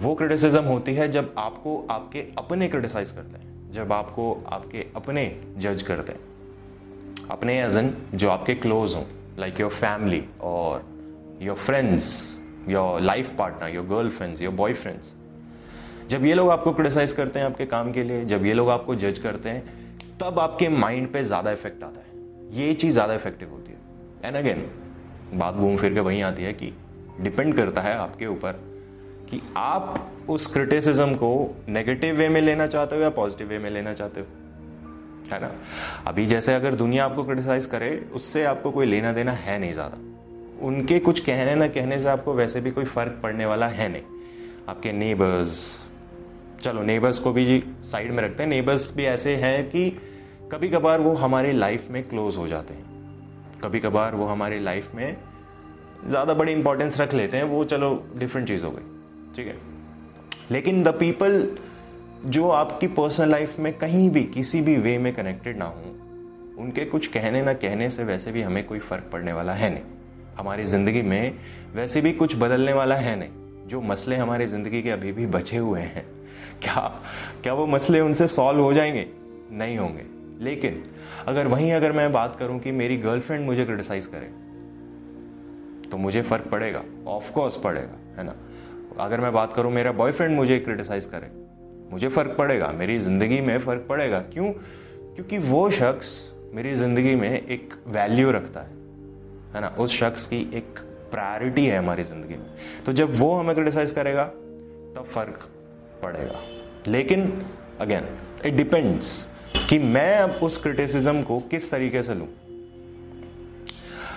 वो 0.00 0.14
क्रिटिसिज्म 0.14 0.62
होती 0.64 0.94
है 0.94 1.08
जब 1.08 1.34
आपको 1.38 1.86
आपके 1.90 2.24
अपने 2.38 2.68
क्रिटिसाइज 2.68 3.10
करते 3.10 3.38
हैं। 3.38 3.72
जब 3.72 3.92
आपको 3.92 4.44
आपके 4.46 4.86
अपने 4.96 5.24
जज 5.58 5.82
करते 5.82 6.12
हैं। 6.12 6.20
अपने 7.30 7.60
एज 7.62 7.76
एन 7.76 7.94
जो 8.14 8.30
आपके 8.30 8.54
क्लोज 8.54 8.94
हों 8.94 9.04
लाइक 9.38 9.60
योर 9.60 9.70
फैमिली 9.70 10.24
और 10.40 10.95
your 11.42 11.56
friends 11.56 12.08
your 12.68 13.00
life 13.00 13.34
partner 13.38 13.74
your 13.74 13.86
girl 13.86 14.10
friends 14.10 14.42
your 14.42 14.54
boy 14.54 14.72
friends 14.74 15.14
जब 16.10 16.24
ये 16.24 16.34
लोग 16.34 16.50
आपको 16.50 16.72
क्रिटिसाइज 16.72 17.12
करते 17.12 17.38
हैं 17.38 17.46
आपके 17.46 17.66
काम 17.66 17.92
के 17.92 18.02
लिए, 18.04 18.24
जब 18.24 18.44
ये 18.46 18.52
लोग 18.54 18.68
आपको 18.70 18.94
जज 18.94 19.18
करते 19.18 19.48
हैं, 19.48 19.62
तब 20.20 20.38
आपके 20.38 20.68
माइंड 20.68 21.12
पे 21.12 21.22
ज़्यादा 21.24 21.50
इफ़ेक्ट 21.52 21.82
आता 21.84 22.00
है। 22.00 22.56
ये 22.58 22.74
चीज़ 22.74 22.92
ज़्यादा 22.92 23.14
इफ़ेक्टिव 23.14 23.50
होती 23.50 23.72
है। 23.72 23.78
एंड 24.24 24.36
अगेन 24.36 24.64
बात 25.34 25.54
घूम 25.54 25.76
फिर 25.76 25.94
के 25.94 26.00
वहीं 26.00 26.22
आती 26.22 26.42
है 26.42 26.52
कि 26.52 26.72
डिपेंड 27.20 27.54
करता 27.54 27.80
है 27.80 27.94
आपके 27.94 28.26
ऊपर 28.26 28.60
कि 29.30 29.40
आप 29.56 30.26
उस 30.28 30.46
क्रिटिसिज्म 30.52 31.14
को 31.14 31.56
नेगेटिव 31.68 32.16
वे 32.16 32.28
में 32.28 32.40
लेना 32.40 32.66
चाहते 32.66 32.96
हो 32.96 33.02
या 33.02 33.10
पॉजिटिव 33.10 33.48
वे 33.48 33.58
में 33.58 33.70
लेना 33.70 33.94
चाहते 33.94 34.20
हो। 34.20 34.26
है 35.32 35.40
ना? 35.40 35.50
अभी 36.06 36.26
जैसे 36.26 36.54
अगर 36.54 36.74
दुनिया 36.74 37.04
आपको 37.04 37.24
क्रिटिसाइज 37.24 37.66
करे, 37.66 37.96
उससे 38.14 38.44
आपको 38.44 38.70
कोई 38.70 38.86
लेना 38.86 39.12
देना 39.12 39.32
है 39.32 39.58
नहीं 39.58 39.72
ज़्यादा। 39.72 39.98
उनके 40.62 40.98
कुछ 40.98 41.20
कहने 41.20 41.54
ना 41.54 41.66
कहने 41.66 41.98
से 41.98 42.08
आपको 42.08 42.34
वैसे 42.34 42.60
भी 42.60 42.70
कोई 42.70 42.84
फ़र्क 42.84 43.20
पड़ने 43.22 43.46
वाला 43.46 43.66
है 43.66 43.88
नहीं। 43.88 44.02
आपके 44.68 44.92
नेबर्स 44.92 45.82
चलो 46.60 46.82
नेबर्स 46.82 47.18
को 47.18 47.32
भी 47.32 47.64
साइड 47.84 48.12
में 48.12 48.22
रखते 48.22 48.42
हैं। 48.42 48.50
नेबर्स 48.50 48.96
भी 48.96 49.04
ऐसे 49.04 49.36
हैं 49.36 49.70
कि 49.70 49.90
कभी 50.52 50.68
कभार 50.68 51.00
वो 51.00 51.14
हमारे 51.14 51.52
लाइफ 51.52 51.90
में 51.90 52.02
क्लोज 52.08 52.36
हो 52.36 52.46
जाते 52.48 52.74
हैं। 52.74 52.84
कभी 53.62 53.80
कभार 53.80 54.14
वो 54.14 54.26
हमारे 54.26 54.60
लाइफ 54.60 54.94
में 54.94 55.16
ज़्यादा 56.08 56.34
बड़ी 56.34 56.52
इंपॉर्टेंस 56.52 57.00
रख 57.00 57.14
लेते 57.14 57.36
हैं। 57.36 57.44
वो 57.44 57.64
चलो 57.64 58.08
डिफरेंट 58.16 58.48
चीज़ 58.48 58.64
हो 58.64 58.70
गई। 58.70 59.34
ठीक 59.36 59.46
है? 59.46 59.56
लेकिन 60.50 60.82
द 60.82 60.88
पीपल 60.88 61.56
जो 62.26 62.48
आपकी 62.48 62.86
पर्सनल 62.86 63.30
लाइफ 63.30 63.58
में 63.58 63.78
कहीं 63.78 64.10
भी, 64.10 64.22
किसी 64.24 64.60
भी 64.60 64.76
वे 64.76 64.98
में 64.98 65.14
कनेक्टेड 65.14 65.58
ना 65.58 65.64
हो, 65.64 65.82
उनके 66.58 66.84
कुछ 66.84 67.06
कहने 67.06 67.42
ना 67.42 67.52
कहने 67.52 67.90
से 67.90 68.04
वैसे 68.04 68.32
भी 68.32 68.42
हमें 68.42 68.64
कोई 68.66 68.78
फ़र्क 68.78 69.10
पड़ने 69.12 69.32
वाला 69.32 69.52
है 69.52 69.70
नहीं। 69.70 69.82
हमारी 70.36 70.64
ज़िंदगी 70.64 71.02
में 71.02 71.34
वैसे 71.74 72.00
भी 72.00 72.12
कुछ 72.12 72.36
बदलने 72.36 72.72
वाला 72.72 72.94
है 72.94 73.16
नहीं। 73.16 73.68
जो 73.68 73.80
मसले 73.80 74.16
हमारी 74.16 74.46
ज़िंदगी 74.46 74.82
के 74.82 74.90
अभी 74.90 75.12
भी 75.12 75.26
बचे 75.26 75.56
हुए 75.56 75.80
हैं, 75.80 76.04
क्या 76.62 76.80
क्या 77.42 77.54
वो 77.54 77.66
मसले 77.66 78.00
उनसे 78.00 78.26
सॉल्व 78.28 78.60
हो 78.60 78.72
जाएँगे? 78.72 79.06
नहीं 79.52 79.78
होंगे। 79.78 80.04
लेकिन 80.40 80.82
अगर 81.28 81.46
वहीं 81.46 81.72
अगर 81.72 81.92
मैं 81.92 82.12
बात 82.12 82.36
करूँ 82.36 82.58
कि 82.60 82.72
मेरी 82.72 82.96
गर्लफ्रेंड 82.96 83.44
मुझे 83.46 83.64
क्रिटिसाइज 83.64 84.06
करे 84.06 84.26
तो 85.90 85.96
मुझे 85.96 86.22
फ़र्क 86.22 86.44
पड़ेगा। 86.44 86.82
ऑफ़ 87.06 87.32
कोर्स 87.32 87.56
पड़ेगा, 87.56 87.98
है 88.18 88.24
ना? 88.24 88.34
अगर 88.98 89.20
मैं 89.20 89.32
बात 89.32 89.52
करूँ 89.52 89.72
मेरा 89.72 89.92
बॉयफ्रेंड 89.92 90.36
मुझे 90.36 90.58
क्रिटिसाइज 90.58 91.04
करे, 91.04 91.30
मुझे 91.92 92.08
फ़र्क 92.08 92.34
पड़ेगा। 92.38 92.68
मेरी 92.68 92.98
ज़िंदगी 92.98 93.40
में 93.40 93.58
फ़र्क 93.58 93.86
पड़ेगा। 93.88 94.20
क्यों? 94.32 94.50
क्योंकि 95.14 95.38
वो 95.38 95.68
शख्स 95.70 96.16
मेरी 96.54 96.74
ज़िंदगी 96.74 97.14
में 97.14 97.30
एक 97.30 97.74
वैल्यू 97.86 98.30
रखता 98.30 98.60
है। 98.60 98.85
है 99.56 99.60
ना? 99.60 99.68
उस 99.68 99.94
शख्स 99.94 100.26
की 100.26 100.40
एक 100.54 100.78
प्रायोरिटी 101.10 101.66
है 101.66 101.78
हमारी 101.78 102.02
ज़िंदगी 102.04 102.34
में। 102.34 102.46
तो 102.86 102.92
जब 102.92 103.18
वो 103.18 103.32
हमें 103.34 103.54
क्रिटिसाइज 103.54 103.90
करेगा, 103.90 104.24
तब 104.96 105.08
फ़र्क 105.10 105.48
पड़ेगा। 106.02 106.40
लेकिन 106.88 107.32
अगेन 107.80 108.04
इट 108.44 108.54
डिपेंड्स 108.54 109.24
कि 109.68 109.78
मैं 109.78 110.16
अब 110.16 110.38
उस 110.42 110.58
क्रिटिसिज्म 110.62 111.22
को 111.22 111.38
किस 111.40 111.70
तरीके 111.70 112.02
से 112.02 112.14
लूँ। 112.14 112.28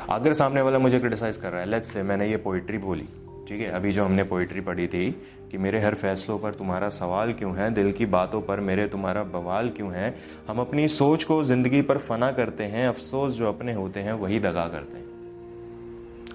अगर 0.10 0.34
सामने 0.34 0.62
वाला 0.62 0.80
मुझे 0.80 1.00
क्रिटिसाइज 1.00 1.38
कर 1.38 1.52
रहा 1.52 1.62
है 1.62 1.70
लेट्स 1.70 1.92
से 1.94 2.04
मैंने 2.04 2.30
ये 2.30 2.38
पोइट्री 2.38 2.78
बोली, 2.78 3.08
ठीक 3.48 3.62
है? 3.62 3.72
अभी 3.72 3.92
जो 3.92 4.06
हमने 4.06 4.24
पोइट्री 4.24 4.62
पढ़ी 4.62 4.88
थी 4.88 5.12
कि 5.52 5.58
मेरे 5.58 5.80
हर 5.80 5.96
फैसलों 5.96 6.38
पर 6.40 6.54
तुम्हारा 6.54 6.90
सवाल 6.90 7.34
क्यों 7.34 7.56
है, 7.58 7.70
दिल 7.72 7.92
की 7.92 8.06
बातों 8.06 8.42
पर 8.42 8.60
मेरे 8.60 8.88
तुम्हारा 8.88 9.24
बवाल 9.24 9.70
क्यों 9.70 9.94
है, 9.94 10.16
हम 10.48 10.60
अपनी 10.60 10.88
सोच 10.88 11.24
को 11.24 11.44
ज़िंदगी 11.44 11.82
पर 11.82 11.98
फना 11.98 12.32
करते 12.32 12.64
हैं, 12.64 12.88
अफसोस 12.88 13.34
जो 13.34 13.48
अपने 13.50 13.74
होते 13.74 14.00
हैं, 14.00 14.14
वही 14.14 14.40
दगा 14.40 14.68
करते 14.68 14.98
हैं। 14.98 15.09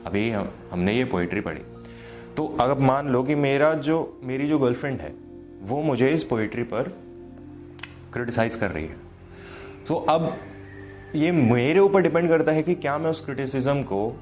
अभी 0.06 0.30
हम, 0.30 0.50
हमने 0.70 0.92
ये 0.92 1.04
पोइट्री 1.04 1.40
पढ़ी। 1.40 1.60
तो 2.36 2.46
अब 2.60 2.80
मान 2.80 3.08
लो 3.08 3.22
कि 3.22 3.34
मेरा 3.34 3.74
जो, 3.74 4.20
मेरी 4.22 4.46
जो 4.46 4.58
गर्लफ्रेंड 4.58 5.00
है, 5.00 5.12
वो 5.62 5.82
मुझे 5.82 6.08
इस 6.08 6.24
पोइट्री 6.24 6.62
पर 6.62 6.88
क्रिटिसाइज 8.12 8.56
कर 8.56 8.70
रही 8.70 8.84
है। 8.84 8.96
तो 9.88 9.94
अब 9.94 10.36
ये 11.14 11.32
मेरे 11.32 11.80
ऊपर 11.80 12.02
डिपेंड 12.02 12.28
करता 12.28 12.52
है 12.52 12.62
कि 12.62 12.74
क्या 12.74 12.98
मैं 12.98 13.10
उस 13.10 13.24
क्रिटिसिज्म 13.24 13.82
को 13.82 14.20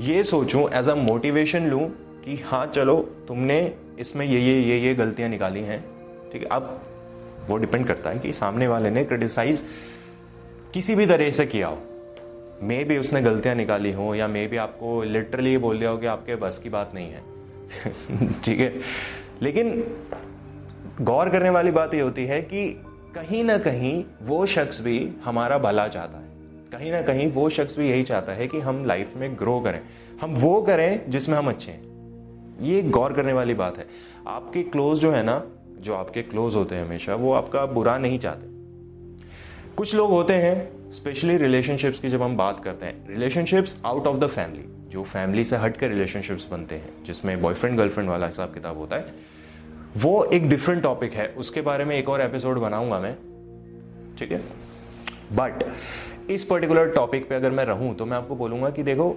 ये 0.00 0.24
सोचूं 0.24 0.68
एज 0.70 0.88
अ 0.88 0.94
मोटिवेशन 0.94 1.66
लूँ 1.66 1.88
कि 2.24 2.36
हाँ 2.46 2.66
चलो, 2.66 2.96
तुमने 3.28 3.74
इसमें 3.98 4.26
ये 4.26 4.40
ये 4.40 4.60
ये 4.60 4.78
ये 4.78 4.94
गलतियाँ 4.94 5.28
निकाली 5.28 5.60
हैं। 5.60 5.80
ठीक 6.32 6.42
है, 6.42 6.48
अब 6.48 6.80
वो 7.48 7.56
डिपेंड 7.56 7.86
करता 7.86 8.10
है 8.10 8.18
कि 8.18 8.32
सामने 8.32 8.68
वाले 8.68 8.90
ने 8.90 9.04
क्रिटिसाइज 9.04 9.64
किसी 10.74 10.94
भी 10.94 11.06
तरह 11.06 11.30
से 11.30 11.46
किया 11.46 11.68
हो। 11.68 11.78
मे 12.64 12.84
भी 12.84 12.98
उसने 12.98 13.22
गलतियाँ 13.22 13.54
निकाली 13.54 13.92
हो, 13.92 14.14
या 14.14 14.28
मे 14.28 14.46
भी 14.46 14.56
आपको 14.56 15.02
लिटरली 15.02 15.58
बोल 15.58 15.78
दिया 15.78 15.90
हो 15.90 15.96
कि 15.96 16.06
आपके 16.06 16.36
बस 16.36 16.58
की 16.58 16.68
बात 16.68 16.92
नहीं 16.94 17.12
है। 17.12 17.22
ठीक 18.44 18.60
है? 18.60 18.74
लेकिन 19.42 19.84
गौर 21.00 21.28
करने 21.28 21.50
वाली 21.50 21.70
बात 21.70 21.94
ये 21.94 22.00
होती 22.00 22.24
है 22.24 22.42
कि 22.42 22.82
कहीं 23.14 23.44
ना 23.44 23.58
कहीं 23.58 24.04
वो 24.22 24.46
शख्स 24.46 24.80
भी 24.80 25.10
हमारा 25.24 25.58
भला 25.58 25.88
चाहता 25.88 26.18
है। 26.18 26.24
कहीं 26.72 26.92
ना 26.92 27.02
कहीं 27.02 27.32
वो 27.32 27.48
शख्स 27.48 27.78
भी 27.78 27.90
यही 27.90 28.02
चाहता 28.02 28.32
है 28.32 28.48
कि 28.48 28.60
हम 28.60 28.84
लाइफ 28.84 29.12
में 29.16 29.38
ग्रो 29.38 29.60
करें। 29.60 29.80
हम 30.20 30.34
वो 30.34 30.62
करें 30.62 31.10
जिसमें 31.10 31.36
हम 31.36 31.48
अच्छे 31.48 31.72
हैं। 31.72 31.94
ये 32.62 32.82
गौर 32.82 33.12
करने 33.12 33.32
वाली 33.32 33.54
बात 33.54 33.78
है। 33.78 33.86
आपके 34.26 34.62
क्लोज 34.62 34.98
जो 34.98 35.12
है 35.12 35.22
ना, 35.22 35.46
जो 35.80 35.94
आपके 35.94 36.22
क्लोज 36.22 36.54
होते 36.54 36.74
हैं 36.74 36.86
हमेशा, 36.86 37.14
वो 37.14 37.32
आपका 37.32 37.66
बुरा 37.66 37.98
नहीं 37.98 38.18
चाहते। 38.18 38.46
कुछ 39.76 39.94
लोग 39.94 40.10
होते 40.10 40.32
हैं 40.32 40.73
स्पेशली 40.94 41.36
रिलेशनशिप्स 41.36 42.00
की 42.00 42.08
जब 42.08 42.22
हम 42.22 42.36
बात 42.36 42.60
करते 42.64 42.86
हैं 42.86 43.08
relationships 43.08 43.76
out 43.84 44.06
of 44.06 44.16
the 44.16 44.26
family 44.26 44.64
जो 44.90 45.02
फैमिली 45.04 45.44
से 45.44 45.56
हट 45.56 45.76
कर 45.76 45.88
रिलेशनशिप्स 45.88 46.46
बनते 46.50 46.74
हैं, 46.74 47.04
जिसमें 47.04 47.40
बॉयफ्रेंड 47.42 47.76
गर्लफ्रेंड 47.78 48.10
वाला 48.10 48.26
हिसाब 48.26 48.54
किताब 48.54 48.78
होता 48.78 48.96
है, 48.96 49.14
वो 49.96 50.24
एक 50.24 50.48
डिफरेंट 50.48 50.82
टॉपिक 50.82 51.12
है। 51.12 51.26
उसके 51.28 51.60
बारे 51.60 51.84
में 51.84 51.96
एक 51.96 52.08
और 52.08 52.20
एपिसोड 52.20 52.58
बनाऊँगा 52.58 52.98
मैं, 53.00 53.14
ठीक 54.18 54.32
है? 54.32 54.40
बट 55.32 55.64
इस 56.30 56.44
पर्टिकुलर 56.44 56.90
टॉपिक 56.90 57.28
पे 57.28 57.34
अगर 57.34 57.50
मैं 57.50 57.64
रहूँ 57.64 57.94
तो 57.96 58.06
मैं 58.06 58.16
आपको 58.16 58.36
बोलूँगा 58.36 58.70
कि 58.70 58.82
देखो, 58.82 59.16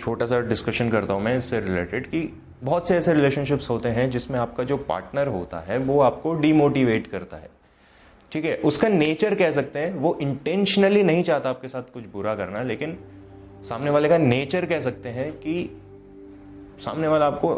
छोटा 0.00 0.26
सा 0.26 0.40
डिस्कशन 0.40 0.90
करता 0.90 1.14
हूँ 1.14 1.22
मैं 1.22 1.38
इससे 1.38 1.60
रिलेटेड 1.60 2.06
कि 2.06 2.28
बहुत 2.62 2.88
से 2.88 2.96
ऐसे 2.96 3.14
रिलेशनशिप्स 3.14 3.70
होते 3.70 3.88
हैं 3.88 4.10
जिसमें 4.10 4.38
आपका 4.38 4.64
जो 4.64 4.76
पार्टनर 4.76 5.26
होता 5.28 5.60
है, 5.60 5.78
वो 5.78 6.00
आपको 6.00 6.34
डिमोटिवेट 6.34 7.06
करता 7.06 7.36
है। 7.36 7.50
ठीक 8.32 8.44
है, 8.44 8.56
उसका 8.56 8.88
नेचर 8.88 9.34
कह 9.34 9.50
सकते 9.50 9.78
हैं, 9.78 9.94
वो 9.94 10.18
इंटेंशनली 10.22 11.02
नहीं 11.02 11.22
चाहता 11.22 11.50
आपके 11.50 11.68
साथ 11.68 11.82
कुछ 11.82 12.04
बुरा 12.06 12.34
करना, 12.34 12.62
लेकिन 12.62 12.98
सामने 13.68 13.90
वाले 13.90 14.08
का 14.08 14.18
नेचर 14.18 14.66
कह 14.66 14.80
सकते 14.80 15.08
हैं 15.08 15.32
कि 15.32 15.80
सामने 16.84 17.08
वाला 17.08 17.26
आपको 17.26 17.48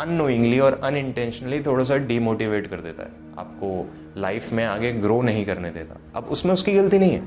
अनोइंगली 0.00 0.58
और 0.58 0.80
अनइंटेंशनली 0.84 1.60
थोड़ा 1.60 1.84
सा 1.84 1.96
डिमोटिवेट 1.96 2.66
कर 2.66 2.80
देता 2.80 3.02
है। 3.02 3.10
आपको 3.38 3.90
लाइफ 4.20 4.52
में 4.52 4.64
आगे 4.64 4.92
ग्रो 4.92 5.22
नहीं 5.22 5.44
करने 5.46 5.70
देता। 5.70 5.96
अब 6.14 6.24
उसमें 6.24 6.52
उसकी 6.52 6.72
गलती 6.72 6.98
नहीं 6.98 7.10
है। 7.10 7.22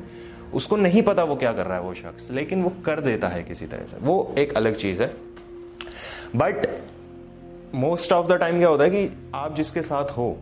उसको 0.54 0.76
नहीं 0.76 1.02
पता 1.02 1.24
वो 1.24 1.36
क्या 1.36 1.54
कर 1.54 1.66
रहा 1.66 1.78
है 1.78 1.84
वो 1.84 1.94
शख्स, 1.94 2.32
लेकिन 2.32 2.64
वो 2.64 2.74
कर 2.86 3.00
देता 3.00 3.28
है 3.28 3.44
किसी 3.44 3.66
तरह 3.66 3.86
से। 3.86 3.98
वो 3.98 4.36
एक 4.38 4.54
अलग 4.54 4.76
चीज़ 4.76 5.02
है। 5.02 5.14
But 6.36 6.68
most 7.76 8.14
of 8.14 8.28
the 8.28 8.32
time 8.32 8.60
क्या 8.60 8.68
होता 8.68 8.84
है 8.84 8.90
कि 8.90 9.32
आप 9.36 9.56
जिसके 9.56 9.82
साथ 9.82 10.06
हो 10.06 10.38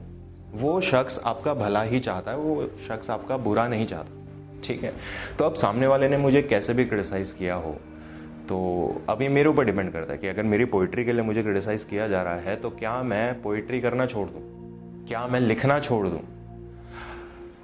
वो 0.53 0.79
शख्स 0.81 1.19
आपका 1.25 1.53
भला 1.53 1.81
ही 1.81 2.00
चाहता 2.00 2.31
है, 2.31 2.38
वो 2.38 2.69
शख्स 2.88 3.10
आपका 3.10 3.38
बुरा 3.38 3.67
नहीं 3.67 3.86
चाहता। 3.88 4.62
ठीक 4.63 4.83
है? 4.83 4.93
तो 5.39 5.45
अब 5.45 5.53
सामने 5.53 5.88
वाले 5.88 6.10
ने 6.10 6.17
मुझे 6.17 6.41
कैसे 6.41 6.74
भी 6.74 6.86
क्रिटिसाइज 6.86 7.33
किया 7.33 7.55
हो 7.55 7.75
तो 8.50 8.57
अब 9.10 9.22
ये 9.22 9.29
मेरे 9.29 9.50
ऊपर 9.50 9.65
डिपेंड 9.65 9.91
करता 9.91 10.13
है 10.13 10.19
कि 10.19 10.27
अगर 10.27 10.43
मेरी 10.43 10.65
पोइट्री 10.65 11.05
के 11.05 11.13
लिए 11.13 11.24
मुझे 11.24 11.43
क्रिटिसाइज 11.43 11.83
किया 11.83 12.07
जा 12.07 12.22
रहा 12.24 12.36
है 12.36 12.55
तो 12.55 12.69
क्या 12.69 13.01
मैं 13.03 13.41
पोइट्री 13.41 13.81
करना 13.81 14.05
छोड़ 14.05 14.27
दूँ? 14.29 14.41
क्या 15.07 15.25
मैं 15.27 15.39
लिखना 15.39 15.79
छोड़ 15.79 16.07
दूँ? 16.07 16.19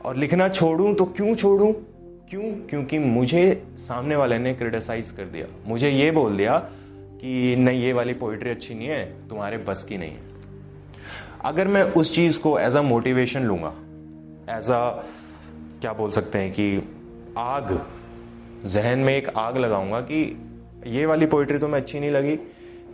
और 0.05 0.15
लिखना 0.15 0.47
छोड़ूं 0.49 0.93
तो 0.93 1.05
क्यों 1.05 1.35
छोड़ूं? 1.35 1.71
क्यों? 2.29 2.43
क्योंकि 2.69 2.99
मुझे 2.99 3.63
सामने 3.77 4.15
वाले 4.15 4.37
ने 4.39 4.53
क्रिटिसाइज 4.53 5.11
कर 5.11 5.23
दिया। 5.23 5.45
मुझे 5.65 5.89
ये 5.89 6.11
बोल 6.11 6.37
दिया 6.37 6.57
कि, 7.21 7.55
नहीं, 7.59 7.81
ये 7.81 7.93
वाली 7.93 8.13
पोइट्री 8.13 8.49
अच्छी 8.49 8.75
नहीं 8.75 8.87
है, 8.87 9.27
तुम्हारे 9.29 9.57
बस 9.57 9.83
की 9.83 9.97
नहीं 9.97 10.11
है। 10.11 10.28
अगर 11.45 11.67
मैं 11.67 11.83
उस 11.93 12.13
चीज़ 12.15 12.39
को 12.39 12.57
एज 12.59 12.75
अ 12.75 12.81
मोटिवेशन 12.81 13.43
लूँगा 13.43 13.73
एज 14.49 14.69
अ 14.71 14.79
क्या 15.81 15.93
बोल 15.93 16.11
सकते 16.11 16.37
हैं 16.37 16.51
कि 16.51 16.77
आग, 17.37 17.79
जहन 18.65 18.99
में 18.99 19.15
एक 19.15 19.29
आग 19.29 19.57
लगाऊँगा 19.57 20.01
कि 20.01 20.21
ये 20.87 21.05
वाली 21.05 21.25
पोइट्री 21.25 21.59
तुम्हें 21.59 21.81
अच्छी 21.81 21.99
नहीं 21.99 22.11
लगी। 22.11 22.37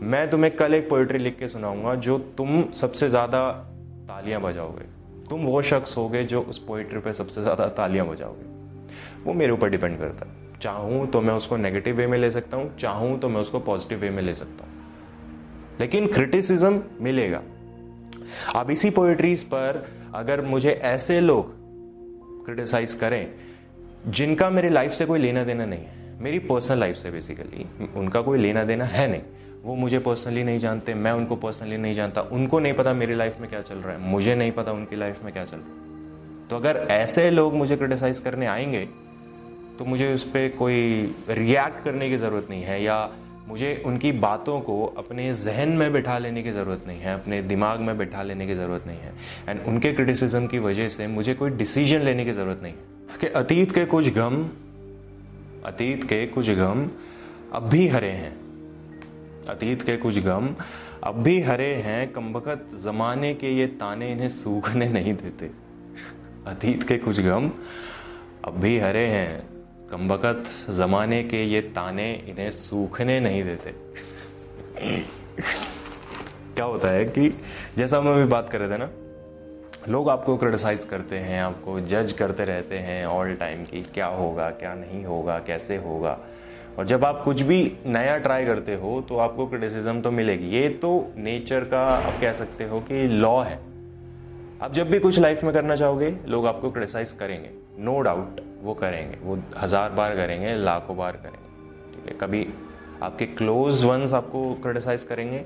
मैं 0.04 0.30
तुम्हें 0.30 0.56
कल 0.56 0.74
एक 0.74 0.90
पोइट्री 0.90 1.20
लिख 1.20 1.38
के 1.40 1.48
सुनाऊँगा 1.48 1.96
जो 1.98 2.18
तुम 2.38 2.64
सबसे 2.74 3.10
ज़्यादा 3.10 3.50
तालियाँ 4.08 4.42
बजाओगे। 4.42 4.86
तुम 5.30 5.42
वो 5.42 5.62
शख्स 5.62 5.98
होगे 5.98 6.24
जो 6.24 6.42
उस 6.42 6.58
पोइट्री 6.58 7.00
पे 7.00 7.14
सबसे 7.14 7.42
ज़्यादा 7.42 7.68
तालियाँ 7.72 8.08
बजाओगे। 8.08 9.24
वो 9.24 9.34
मेरे 9.34 9.54
ऊपर 9.54 9.70
डिपेंड 9.70 9.98
करता 10.00 10.26
है। 10.26 10.60
चाहूँ 10.62 11.06
तो 11.08 11.22
मैं 11.22 11.34
उसको 11.34 11.58
नेगेटिव 11.58 11.96
वे 11.96 12.08
में 12.08 12.18
ले 12.18 12.32
सकता 12.32 12.58
हूँ, 12.58 12.76
चाहूँ 12.78 13.18
तो 13.20 13.30
मैं 13.30 13.42
उसको 13.42 13.60
पॉजिटिव 13.62 14.00
वे 14.00 14.10
में 14.10 14.22
ले 14.24 14.34
सकता 14.34 14.66
हूँ। 14.66 14.74
लेकिन 15.80 16.08
क्रिटिसिज्म 16.08 16.82
मिलेगा। 17.02 17.42
अब 18.56 18.72
इसी 18.72 18.90
पोएट्रीज 18.90 19.44
पर 19.44 19.86
अगर 20.16 20.42
मुझे 20.42 20.72
ऐसे 20.72 21.20
लोग 21.22 21.54
क्रिटिसाइज 22.46 22.94
करें, 22.94 23.28
जिनका 24.08 24.50
मेरी 24.50 24.70
लाइफ 24.70 24.92
से 24.92 25.06
कोई 25.06 25.20
लेना 25.20 25.44
देना 25.44 25.66
नहीं 25.66 25.80
है, 25.80 26.04
मेरी 26.22 26.40
पर्सनल 26.40 26.80
लाइफ 26.80 26.96
से 26.96 27.12
बेसिकली 27.12 27.66
उनका 27.96 28.22
कोई 28.22 28.40
लेना 28.40 28.64
देना 28.64 28.86
है 28.86 29.08
नहीं, 29.12 29.22
वो 29.64 29.76
मुझे 29.76 30.00
पर्सनली 30.00 30.44
नहीं 30.44 30.60
जानते, 30.60 30.94
मैं 30.94 31.12
उनको 31.12 31.36
पर्सनली 31.36 31.78
नहीं 31.78 31.96
जानता, 31.96 32.22
उनको 32.22 32.60
नहीं 32.60 32.74
पता 32.74 32.94
मेरी 32.94 33.16
लाइफ 33.16 33.40
में 33.42 33.50
क्या 33.50 33.62
चल 33.62 33.76
रहा 33.76 33.94
है, 33.94 34.00
मुझे 34.02 34.36
नहीं 34.36 34.52
पता 34.52 34.72
उनकी 34.72 34.96
लाइफ 34.96 35.24
में 35.24 35.34
क्या 35.34 35.46
चल 35.46 35.58
रहा 35.58 35.68
है। 35.68 36.48
तो 36.50 36.56
अगर 36.56 36.78
ऐसे 36.92 37.30
लोग 37.32 37.54
मुझे 37.54 37.78
क्रिटिसाइज 37.78 38.20
करने 38.20 38.46
आएँगे 38.46 38.88
तो 39.80 39.86
मुझे 39.86 40.14
उस 40.14 40.24
पर 40.24 40.48
कोई 40.60 41.16
रिएक्ट 41.30 41.84
करने 41.84 42.10
की 42.10 42.18
ज़रूरत 42.18 42.48
नहीं 42.50 42.64
है, 42.64 42.84
या 42.84 43.10
मुझे 43.48 43.84
उनकी 43.86 44.12
बातों 44.12 44.62
को 44.62 44.86
अपने 44.86 45.34
जहन 45.34 45.70
में 45.70 45.94
बिठा 45.94 46.18
लेने 46.18 46.44
की 46.44 46.52
ज़रूरत 46.52 46.84
नहीं 46.88 47.00
है, 47.00 47.14
अपने 47.14 47.42
दिमाग 47.42 47.80
में 47.80 47.98
बिठा 47.98 48.24
लेने 48.24 48.48
की 48.48 48.54
ज़रूरत 48.54 48.84
नहीं 48.88 49.00
है। 49.00 49.14
एंड 49.50 49.62
उनके 49.68 49.94
क्रिटिसिज्म 49.94 50.48
की 50.48 50.60
वजह 50.60 50.90
से 50.90 51.08
मुझे 51.08 51.34
कोई 51.34 51.50
डिसीज़न 51.50 52.00
लेने 52.00 52.26
की 52.26 52.32
ज़रूरत 52.32 52.60
नहीं 52.64 52.74
है। 52.74 52.96
कि 53.20 53.28
अतीत 53.28 53.72
के 53.72 53.86
कुछ 53.86 54.10
गम, 54.10 54.50
अतीत 55.66 56.04
के 56.04 56.28
कुछ 56.28 56.50
गम 56.50 56.90
अब 57.54 57.64
भी 57.64 57.88
हरे 57.88 58.10
हैं। 58.10 58.46
अतीत 59.50 59.82
के 59.82 59.98
कुछ 59.98 60.20
गम 60.20 60.56
अब 61.04 61.16
भी 61.16 61.42
हरे 61.42 61.76
हैं 61.76 62.12
कमबकत 62.12 62.68
जमाने 62.84 63.34
के 63.34 63.50
ये 63.50 63.68
ताने 63.68 64.12
इन्हें 64.12 64.30
सूखने 64.30 64.90
नहीं 64.90 65.14
देते। 65.14 65.52
अतीत 66.48 66.84
के 66.84 66.98
कुछ 66.98 67.20
गम 67.20 67.52
अब 68.46 68.52
भी 68.52 68.80
हरे 68.80 69.06
हैं। 69.06 69.55
कमबकत 69.96 70.44
जमाने 70.70 71.22
के 71.24 71.44
ये 71.44 71.60
ताने 71.72 72.12
इन्हें 72.30 72.50
सूखने 72.52 73.20
नहीं 73.20 73.44
देते। 73.44 73.74
क्या 76.56 76.66
होता 76.66 76.90
है 76.90 77.06
कि 77.06 77.30
जैसा 77.78 77.98
हम 77.98 78.10
अभी 78.10 78.24
बात 78.26 78.50
कर 78.50 78.60
रहे 78.60 78.70
थे 78.70 78.78
ना, 78.78 78.90
लोग 79.90 80.10
आपको 80.10 80.36
क्रिटिसाइज 80.38 80.86
करते 80.86 81.18
हैं, 81.18 81.42
आपको 81.42 81.80
जज 81.82 82.12
करते 82.12 82.46
रहते 82.46 82.78
हैं 82.78 83.06
ऑल 83.06 83.34
टाइम 83.34 83.64
की 83.64 83.82
क्या 83.94 84.08
होगा, 84.08 84.50
क्या 84.52 84.74
नहीं 84.74 85.04
होगा, 85.06 85.38
कैसे 85.40 85.78
होगा। 85.78 86.18
और 86.78 86.86
जब 86.86 87.06
आप 87.06 87.22
कुछ 87.24 87.42
भी 87.42 87.60
नया 87.86 88.18
ट्राई 88.18 88.46
करते 88.46 88.76
हो 88.76 89.00
तो 89.10 89.18
आपको 89.18 89.46
क्रिटिसिज्म 89.48 90.02
तो 90.02 90.12
मिलेगी। 90.12 90.50
ये 90.50 90.68
तो 90.70 91.14
नेचर 91.18 91.64
का, 91.64 91.86
आप 91.88 92.20
कह 92.22 92.34
सकते 92.34 92.64
हो 92.64 92.80
कि 92.82 93.08
लॉ 93.08 93.40
है। 93.42 93.60
आप 94.62 94.74
जब 94.74 94.90
भी 94.90 95.00
कुछ 95.00 95.20
लाइफ 95.20 95.44
में 95.44 95.54
करना 95.54 95.76
चाहोगे, 95.76 96.16
लोग 96.28 96.48
आपको 96.48 96.72
क्रिटिसाइज 96.72 97.12
करेंगे। 97.12 97.50
नो 97.80 97.92
no 97.92 98.04
डाउट 98.04 98.42
वो 98.66 98.74
करेंगे, 98.74 99.18
वो 99.24 99.38
हज़ार 99.58 99.90
बार 99.92 100.16
करेंगे, 100.16 100.56
लाखों 100.56 100.98
बार 100.98 101.18
करेंगे। 101.18 101.94
ठीक 101.94 102.10
है, 102.10 102.18
कभी 102.20 102.48
आपके 103.04 103.26
क्लोज 103.26 103.84
वंस 103.86 104.14
आपको 104.14 104.54
क्रिटिसाइज 104.54 105.04
करेंगे, 105.04 105.46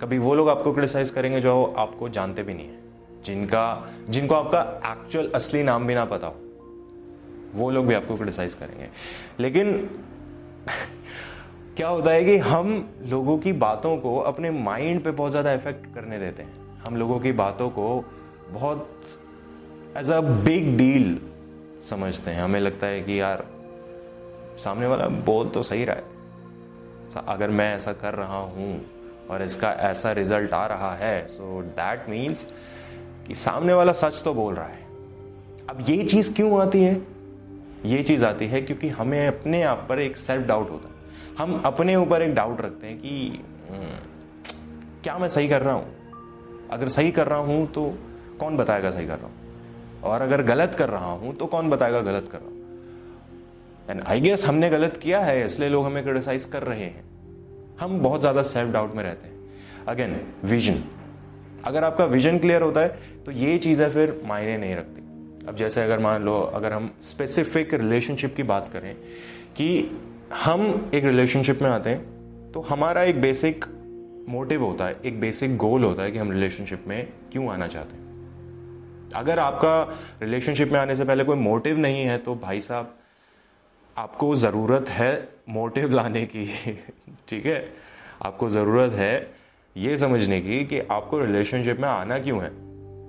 कभी 0.00 0.18
वो 0.18 0.34
लोग 0.34 0.48
आपको 0.48 0.72
क्रिटिसाइज 0.72 1.10
करेंगे 1.10 1.40
जो 1.40 1.64
आपको 1.78 2.08
जानते 2.08 2.42
भी 2.42 2.54
नहीं 2.54 2.66
है, 2.66 2.78
जिनका, 3.24 3.88
जिनको 4.08 4.34
आपका 4.34 4.60
एक्चुअल 4.92 5.30
असली 5.34 5.62
नाम 5.62 5.86
भी 5.86 5.94
ना 5.94 6.04
पता 6.04 6.26
हो, 6.26 6.36
वो 7.54 7.70
लोग 7.70 7.86
भी 7.86 7.94
आपको 7.94 8.16
क्रिटिसाइज 8.16 8.54
करेंगे। 8.54 8.88
लेकिन 9.40 9.88
क्या 11.76 11.88
होता 11.88 12.10
है 12.10 12.24
कि 12.24 12.36
हम 12.38 12.88
लोगों 13.06 13.38
की 13.38 13.52
बातों 13.52 13.96
को 13.96 14.16
अपने 14.26 14.50
माइंड 14.50 15.02
पे 15.04 15.10
बहुत 15.10 15.30
ज़्यादा 15.30 15.52
इफ़ेक्ट 15.52 15.94
करने 15.94 16.18
देते 16.18 16.42
हैं। 16.42 16.82
हम 16.86 16.96
लोगों 16.96 17.18
की 17.20 17.32
बातों 17.32 17.68
को 17.70 18.04
बहुत 18.50 18.88
एज 19.96 20.10
अ 20.10 20.20
बिग 20.20 20.76
डील 20.76 21.20
समझते 21.82 22.30
हैं। 22.30 22.42
हमें 22.42 22.60
लगता 22.60 22.86
है 22.86 23.00
कि 23.00 23.20
यार 23.20 23.44
सामने 24.58 24.86
वाला 24.86 25.06
बोल 25.26 25.48
तो 25.48 25.62
सही 25.62 25.84
रहा 25.84 25.96
है। 25.96 26.16
अगर 27.26 27.50
मैं 27.50 27.74
ऐसा 27.74 27.92
कर 27.92 28.14
रहा 28.14 28.36
हूँ 28.36 28.84
और 29.30 29.42
इसका 29.42 29.70
ऐसा 29.82 30.12
रिज़ल्ट 30.12 30.52
आ 30.52 30.66
रहा 30.66 30.94
है 30.94 31.26
सो 31.28 31.62
दैट 31.62 32.08
मीन्स 32.10 32.46
कि 33.26 33.34
सामने 33.34 33.72
वाला 33.72 33.92
सच 33.92 34.22
तो 34.24 34.34
बोल 34.34 34.54
रहा 34.54 34.66
है। 34.66 34.86
अब 35.70 35.84
ये 35.88 36.02
चीज़ 36.04 36.32
क्यों 36.34 36.60
आती 36.60 36.82
है? 36.82 37.00
ये 37.86 38.02
चीज़ 38.02 38.24
आती 38.24 38.46
है 38.46 38.60
क्योंकि 38.62 38.88
हमें 38.88 39.26
अपने 39.28 39.62
आप 39.62 39.86
पर 39.88 39.98
एक 39.98 40.16
सेल्फ 40.16 40.46
डाउट 40.46 40.70
होता 40.70 40.88
है। 40.88 40.94
हम 41.38 41.62
अपने 41.64 41.96
ऊपर 41.96 42.22
एक 42.22 42.34
डाउट 42.34 42.60
रखते 42.60 42.86
हैं 42.86 42.98
कि 42.98 43.42
हम्म, 43.70 43.96
क्या 45.02 45.18
मैं 45.18 45.28
सही 45.28 45.48
कर 45.48 45.62
रहा 45.62 45.74
हूँ? 45.74 46.68
अगर 46.70 46.88
सही 46.88 47.10
कर 47.10 47.26
रहा 47.26 47.38
हूँ 47.38 47.66
तो 47.72 47.92
कौन 48.40 48.56
बताएगा 48.56 48.90
सही 48.90 49.06
कर 49.06 49.18
रहा 49.18 49.26
हूँ? 49.26 49.47
और 50.04 50.22
अगर 50.22 50.42
गलत 50.44 50.74
कर 50.74 50.88
रहा 50.88 51.10
हूँ 51.12 51.34
तो 51.34 51.46
कौन 51.46 51.70
बताएगा 51.70 52.00
गलत 52.02 52.28
कर 52.32 52.38
रहा 52.38 52.48
हूँ? 52.48 52.56
एंड 53.90 54.02
आई 54.02 54.20
गेस 54.20 54.44
हमने 54.44 54.70
गलत 54.70 54.96
किया 54.96 55.20
है, 55.20 55.44
इसलिए 55.44 55.68
लोग 55.68 55.84
हमें 55.86 56.02
क्रिटिसाइज 56.04 56.44
कर 56.44 56.62
रहे 56.62 56.80
हैं। 56.80 57.04
हम 57.80 57.98
बहुत 58.00 58.20
ज़्यादा 58.20 58.42
सेल्फ 58.44 58.72
डाउट 58.72 58.94
में 58.94 59.02
रहते 59.04 59.26
हैं। 59.26 59.36
अगेन 59.86 60.20
विजन 60.44 60.82
अगर 61.64 61.84
आपका 61.84 62.04
विजन 62.06 62.38
क्लियर 62.38 62.62
होता 62.62 62.80
है 62.80 63.22
तो 63.24 63.32
ये 63.32 63.56
चीज़ें 63.58 63.88
फिर 63.90 64.20
मायने 64.26 64.56
नहीं 64.58 64.74
रखती। 64.76 65.46
अब 65.48 65.56
जैसे 65.56 65.82
अगर 65.82 65.98
मान 65.98 66.24
लो, 66.24 66.38
अगर 66.40 66.72
हम 66.72 66.90
स्पेसिफिक 67.02 67.74
रिलेशनशिप 67.74 68.34
की 68.36 68.42
बात 68.44 68.68
करें, 68.72 68.94
कि 69.56 69.98
हम 70.36 70.90
एक 70.94 71.04
रिलेशनशिप 71.04 71.62
में 71.62 71.68
आते 71.70 71.90
हैं 71.90 72.52
तो 72.52 72.60
हमारा 72.60 73.02
एक 73.02 73.20
बेसिक 73.20 73.64
मोटिव 74.28 74.64
होता 74.64 74.86
है, 74.86 74.94
एक 75.04 75.20
बेसिक 75.20 75.56
गोल 75.56 75.84
होता 75.84 76.02
है 76.02 76.10
कि 76.10 76.18
हम 76.18 76.32
रिलेशनशिप 76.32 76.84
में 76.86 77.08
क्यों 77.32 77.48
आना 77.48 77.66
चाहते 77.66 77.96
हैं। 77.96 78.07
अगर 79.14 79.38
आपका 79.38 79.98
रिलेशनशिप 80.22 80.72
में 80.72 80.80
आने 80.80 80.96
से 80.96 81.04
पहले 81.04 81.24
कोई 81.24 81.36
मोटिव 81.36 81.78
नहीं 81.78 82.02
है 82.02 82.18
तो 82.18 82.34
भाई 82.34 82.60
साहब, 82.60 82.94
आपको 83.98 84.34
ज़रूरत 84.34 84.88
है 84.88 85.28
मोटिव 85.48 85.92
लाने 85.92 86.26
की, 86.26 86.46
ठीक 87.28 87.46
है? 87.46 87.72
आपको 88.26 88.48
ज़रूरत 88.50 88.92
है 88.92 89.30
ये 89.76 89.96
समझने 89.96 90.40
की 90.40 90.64
कि 90.64 90.80
आपको 90.80 91.20
रिलेशनशिप 91.20 91.80
में 91.80 91.88
आना 91.88 92.18
क्यों 92.18 92.42
है। 92.42 92.48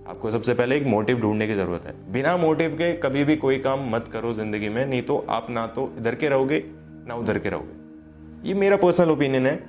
आपको 0.09 0.31
सबसे 0.31 0.53
पहले 0.53 0.77
एक 0.77 0.83
मोटिव 0.83 1.19
ढूँढने 1.19 1.47
की 1.47 1.53
ज़रूरत 1.53 1.83
है। 1.85 2.11
बिना 2.11 2.37
मोटिव 2.37 2.73
के 2.73 2.93
कभी 2.93 3.23
भी 3.23 3.35
कोई 3.35 3.57
काम 3.57 3.89
मत 3.89 4.07
करो 4.13 4.33
ज़िंदगी 4.33 4.69
में, 4.69 4.85
नहीं 4.85 5.01
तो 5.01 5.25
आप 5.29 5.49
ना 5.49 5.67
तो 5.67 5.93
इधर 5.97 6.15
के 6.15 6.29
रहोगे, 6.29 6.63
ना 7.07 7.15
उधर 7.15 7.39
के 7.39 7.49
रहोगे। 7.49 8.47
ये 8.47 8.53
मेरा 8.53 8.77
पर्सनल 8.77 9.11
ओपिनियन 9.11 9.47
है। 9.47 9.63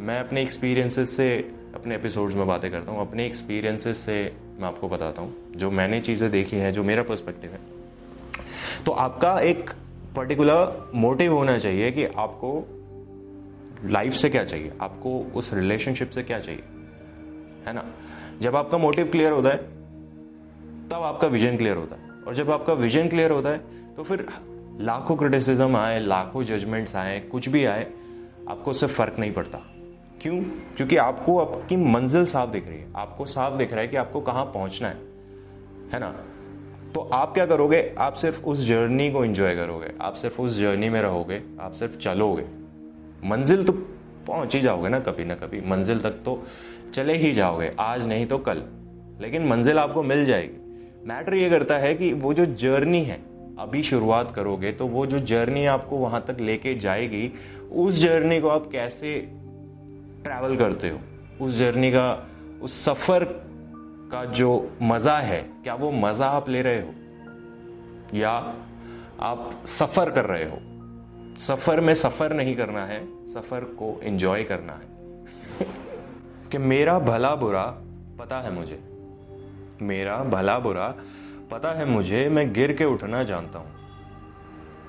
मैं 0.00 0.20
अपने 0.20 0.42
एक्सपीरियंसेस 0.42 1.16
से 1.16 1.55
अपने 1.76 1.94
एपिसोड्स 1.94 2.34
में 2.34 2.46
बातें 2.46 2.70
करता 2.70 2.92
हूँ, 2.92 3.00
अपने 3.00 3.26
एक्सपीरियंसेस 3.26 3.98
से 3.98 4.14
मैं 4.58 4.66
आपको 4.68 4.88
बताता 4.88 5.22
हूँ, 5.22 5.34
जो 5.56 5.70
मैंने 5.70 6.00
चीज़ें 6.00 6.30
देखी 6.30 6.56
हैं, 6.56 6.72
जो 6.72 6.84
मेरा 6.84 7.02
पर्सपेक्टिव 7.02 7.50
है। 7.50 7.60
तो 8.84 8.92
आपका 8.92 9.38
एक 9.40 9.70
पर्टिकुलर 10.16 10.90
मोटिव 10.94 11.32
होना 11.32 11.58
चाहिए 11.58 11.90
कि 11.92 12.04
आपको 12.04 12.52
लाइफ 13.84 14.12
से 14.12 14.30
क्या 14.30 14.44
चाहिए, 14.44 14.72
आपको 14.80 15.18
उस 15.34 15.52
रिलेशनशिप 15.54 16.10
से 16.10 16.22
क्या 16.22 16.40
चाहिए, 16.40 16.62
है 17.66 17.72
ना? 17.72 17.84
जब 18.40 18.56
आपका 18.56 18.78
मोटिव 18.78 19.10
क्लियर 19.10 19.32
होता 19.32 19.48
है, 19.48 19.56
तब 20.88 21.02
आपका 21.04 21.28
विजन 21.28 21.56
क्लियर 21.56 21.76
होता 21.76 21.96
है। 21.96 22.22
और 22.22 22.34
जब 22.34 22.50
आपका 22.50 22.72
विजन 22.74 23.08
क्लियर 23.08 23.30
होता 23.30 23.48
है 23.48 23.94
तो 23.96 24.02
फिर 24.02 24.26
लाखों 24.80 25.16
क्रिटिसिज्म 25.16 25.76
आए, 25.76 26.00
लाखों 26.00 26.42
जजमेंट्स 26.44 26.96
आए, 26.96 27.20
कुछ 27.22 27.48
भी 27.48 27.64
आए, 27.64 27.86
आपको 28.48 28.70
उससे 28.70 28.86
फ़र्क 28.88 29.18
नहीं 29.18 29.32
पड़ता। 29.32 29.58
क्यों? 30.26 30.42
क्योंकि 30.76 30.96
आपको 30.96 31.38
आपकी 31.38 31.76
मंजिल 31.76 32.26
साफ़ 32.26 32.50
दिख 32.50 32.68
रही 32.68 32.78
है। 32.78 32.88
आपको 32.96 33.24
साफ़ 33.24 33.54
दिख 33.54 33.72
रहा 33.72 33.80
है 33.80 33.88
कि 33.88 33.96
आपको 33.96 34.20
कहाँ 34.20 34.44
पहुँचना 34.44 34.88
है। 34.88 34.94
है 35.92 36.00
ना? 36.00 36.24
तो 36.94 37.00
आप 37.00 37.34
क्या 37.34 37.46
करोगे? 37.46 37.94
आप 37.98 38.14
सिर्फ़ 38.14 38.44
उस 38.44 38.68
जर्नी 38.68 39.10
को 39.10 39.24
एंजॉय 39.24 39.56
करोगे। 39.56 39.86
आप 40.00 40.14
सिर्फ़ 40.14 40.42
उस 40.42 40.58
जर्नी 40.58 40.88
में 40.88 41.02
रहोगे। 41.02 41.42
आप 41.60 41.72
सिर्फ़ 41.72 41.98
चलोगे। 41.98 42.44
मंजिल 43.24 43.64
तो 43.64 43.72
पहुँच 44.26 44.54
ही 44.54 44.60
जाओगे 44.60 44.88
ना 44.88 45.00
कभी 45.00 45.24
ना 45.24 45.34
कभी। 45.34 45.60
मंजिल 45.60 46.00
तक 46.00 46.10
तो 46.10 46.42
चले 46.94 47.14
ही 47.14 47.32
जाओगे। 47.32 47.72
आज 47.78 48.06
नहीं 48.06 48.26
तो 48.26 48.38
कल। 48.38 48.62
लेकिन 49.20 49.46
मंजिल 49.46 49.78
आपको 49.78 50.02
मिल 50.02 50.24
जाएगी। 50.24 50.88
मैटर 51.08 51.34
ये 51.34 51.50
करता 51.50 51.78
है 51.78 51.94
कि 51.94 52.12
वो 52.12 52.34
जो 52.34 52.46
जर्नी 52.46 53.02
है, 53.02 53.22
अभी 53.58 53.82
शुरुआत 53.82 54.30
करोगे 54.30 54.72
तो 54.72 54.86
वो 54.86 55.06
जो 55.06 55.18
जर्नी 55.18 55.66
आपको 55.66 55.96
वहाँ 55.96 56.24
तक 56.28 56.36
लेके 56.40 56.74
जाएगी, 56.74 57.32
उस 57.72 58.02
जर्नी 58.02 58.40
को 58.40 58.48
आप 58.48 58.68
कैसे 58.72 59.32
ट्रैवल 60.26 60.56
करते 60.56 60.88
हो, 60.88 61.00
उस 61.40 61.58
जर्नी 61.58 61.90
का, 61.90 62.28
उस 62.62 62.84
सफ़र 62.84 63.24
का 64.12 64.24
जो 64.24 64.70
मज़ा 64.82 65.18
है, 65.18 65.42
क्या 65.42 65.74
वो 65.74 65.90
मज़ा 65.90 66.26
आप 66.26 66.48
ले 66.48 66.62
रहे 66.62 66.80
हो? 66.80 66.94
या 68.14 68.54
आप 69.20 69.62
सफ़र 69.66 70.10
कर 70.10 70.24
रहे 70.24 70.44
हो? 70.44 70.58
सफ़र 71.38 71.80
में 71.80 71.94
सफ़र 71.94 72.32
नहीं 72.32 72.56
करना 72.56 72.84
है, 72.84 73.26
सफ़र 73.26 73.60
को 73.60 74.00
एंजॉय 74.02 74.42
करना 74.42 74.72
है। 74.72 74.88
कि 76.50 76.58
मेरा 76.58 76.98
भला 76.98 77.34
बुरा 77.34 77.64
पता 78.18 78.40
है 78.40 78.52
मुझे। 78.52 78.80
मेरा 79.82 80.24
भला 80.24 80.58
बुरा 80.58 80.94
पता 81.50 81.72
है 81.72 81.84
मुझे, 81.84 82.28
मैं 82.28 82.52
गिर 82.52 82.72
के 82.72 82.84
उठना 82.84 83.22
जानता 83.22 83.58
हूँ। 83.58 83.85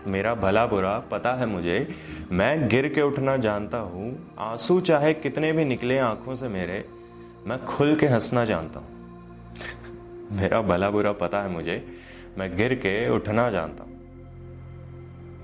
मेरा 0.08 0.36
भला 0.36 0.66
बुरा 0.66 1.00
पता 1.00 1.34
है 1.34 1.46
मुझे। 1.46 1.88
मैं 2.32 2.70
गिर 2.70 2.88
के 2.88 3.02
उठना 3.02 3.38
जानता 3.38 3.78
हूँ। 3.78 4.36
आँसू 4.40 4.80
चाहे 4.82 5.14
कितने 5.14 5.52
भी 5.54 5.66
निकले 5.66 5.98
आँखों 5.98 6.36
से 6.36 6.48
मेरे, 6.48 6.86
मैं 7.48 7.66
खुल 7.66 7.96
के 7.96 8.06
हंसना 8.06 8.46
जानता 8.46 8.80
हूँ। 8.80 8.88
मेरा 10.32 10.62
भला 10.62 10.90
बुरा 10.90 11.12
पता 11.12 11.42
है 11.42 11.50
मुझे। 11.50 11.88
मैं 12.38 12.58
गिर 12.58 12.76
के 12.76 13.10
उठना 13.10 13.50
जानता 13.50 13.84
हूँ। 13.84 13.98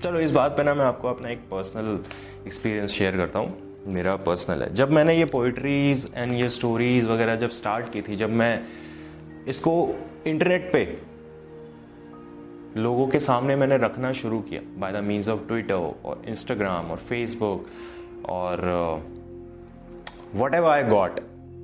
चलो, 0.02 0.20
इस 0.20 0.30
बात 0.30 0.56
पे 0.56 0.62
ना 0.62 0.74
मैं 0.74 0.84
आपको 0.84 1.08
अपना 1.08 1.30
एक 1.30 1.38
पर्सनल 1.38 2.00
एक्सपीरियंस 2.46 2.90
शेयर 2.90 3.16
करता 3.16 3.38
हूँ। 3.38 3.62
मेरा 3.94 4.16
पर्सनल 4.16 4.62
है। 4.62 4.74
जब 4.74 4.90
मैंने 4.90 5.14
ये 5.14 5.24
पोइट्रीज 5.24 6.12
एंड 6.14 6.34
ये 6.34 6.48
स्टोरीज 6.50 7.04
वगैरह 7.04 7.36
जब 7.36 7.50
स्टार्ट 7.50 7.92
की 7.92 8.02
थी, 8.02 8.16
जब 8.16 8.30
मैं 8.30 8.64
इसको 9.48 9.96
इंटरनेट 10.26 10.70
पे 10.72 11.13
लोगों 12.76 13.06
के 13.08 13.18
सामने 13.20 13.56
मैंने 13.56 13.76
रखना 13.76 14.12
शुरू 14.12 14.40
किया 14.40 14.60
by 14.78 14.92
the 14.92 14.96
means 14.96 15.28
of 15.28 15.40
Twitter 15.48 15.74
और 15.74 16.22
इंस्टाग्राम 16.28 16.90
और 16.90 16.96
फेसबुक 16.98 17.66
और 18.28 18.60
what 20.34 20.54
ever 20.54 20.70
I 20.70 20.82
got 20.82 21.20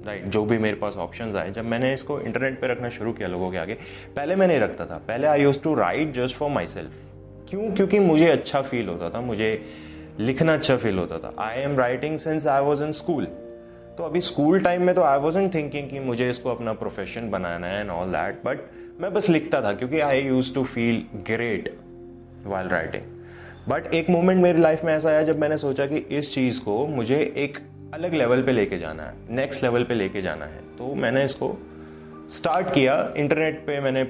right 0.06 0.24
जो 0.24 0.44
भी 0.44 0.58
मेरे 0.58 0.76
पास 0.76 0.96
ऑप्शंस 0.96 1.34
आए, 1.34 1.50
जब 1.50 1.64
मैंने 1.64 1.92
इसको 1.94 2.20
इंटरनेट 2.20 2.60
पे 2.60 2.66
रखना 2.66 2.88
शुरू 2.88 3.12
किया 3.12 3.28
लोगों 3.28 3.50
के 3.50 3.58
आगे, 3.58 3.74
पहले 4.16 4.36
मैं 4.36 4.46
नहीं 4.46 4.58
रखता 4.58 4.86
था। 4.86 5.00
पहले 5.08 5.26
I 5.26 5.42
used 5.42 5.60
to 5.60 5.74
write 5.74 6.12
just 6.12 6.36
for 6.36 6.50
myself 6.66 6.90
क्यों? 7.50 7.70
क्योंकि 7.72 7.98
मुझे 7.98 8.28
अच्छा 8.28 8.62
फील 8.62 8.88
होता 8.88 9.10
था, 9.10 9.20
मुझे 9.20 9.64
लिखना 10.20 10.54
अच्छा 10.54 10.76
फील 10.76 10.98
होता 10.98 11.18
था। 11.18 11.34
I 11.38 11.58
am 11.58 11.76
writing 11.78 12.18
since 12.18 12.46
I 12.46 12.62
was 12.62 12.84
in 12.84 12.92
school 12.92 13.26
तो 13.98 14.04
अभी 14.04 14.20
स्कूल 14.20 14.60
टाइम 14.60 14.82
में 14.82 14.94
तो 14.94 15.02
आई 15.02 15.18
वॉज़ 15.18 15.38
थिंकिंग 15.54 15.90
कि 15.90 16.00
मुझे 16.00 16.30
इसको 16.30 16.50
अपना 16.50 16.72
प्रोफेशन 16.72 17.30
बनाना 17.30 17.66
है 17.66 17.80
एंड 17.80 17.90
ऑल 17.90 18.08
दैट 18.08 18.42
बट 18.44 18.60
मैं 19.00 19.12
बस 19.14 19.28
लिखता 19.28 19.62
था 19.62 19.72
क्योंकि 19.72 20.00
I 20.00 20.22
used 20.22 20.54
to 20.54 20.64
feel 20.64 21.04
great 21.26 21.74
while 22.46 22.68
writing 22.68 23.02
but 23.68 23.94
एक 23.94 24.10
मोमेंट 24.10 24.42
मेरी 24.42 24.60
लाइफ 24.60 24.84
में 24.84 24.92
ऐसा 24.94 25.08
आया 25.08 25.22
जब 25.22 25.38
मैंने 25.38 25.58
सोचा 25.58 25.86
कि 25.86 25.96
इस 25.96 26.34
चीज़ 26.34 26.60
को 26.60 26.86
मुझे 26.86 27.34
एक 27.36 27.58
अलग 27.94 28.14
लेवल 28.14 28.42
पे 28.42 28.52
लेके 28.52 28.78
जाना 28.78 29.02
है 29.02 29.14
नेक्स्ट 29.30 29.62
लेवल 29.62 29.84
पे 29.84 29.94
लेके 29.94 30.20
जाना 30.22 30.44
है. 30.44 30.60
तो 30.78 30.94
मैंने 30.94 31.24
इसको 31.24 31.58
स्टार्ट 32.30 32.70
किया 32.74 33.14
इंटरनेट 33.16 33.58
पे 33.66 33.80
मैंने 33.80 34.04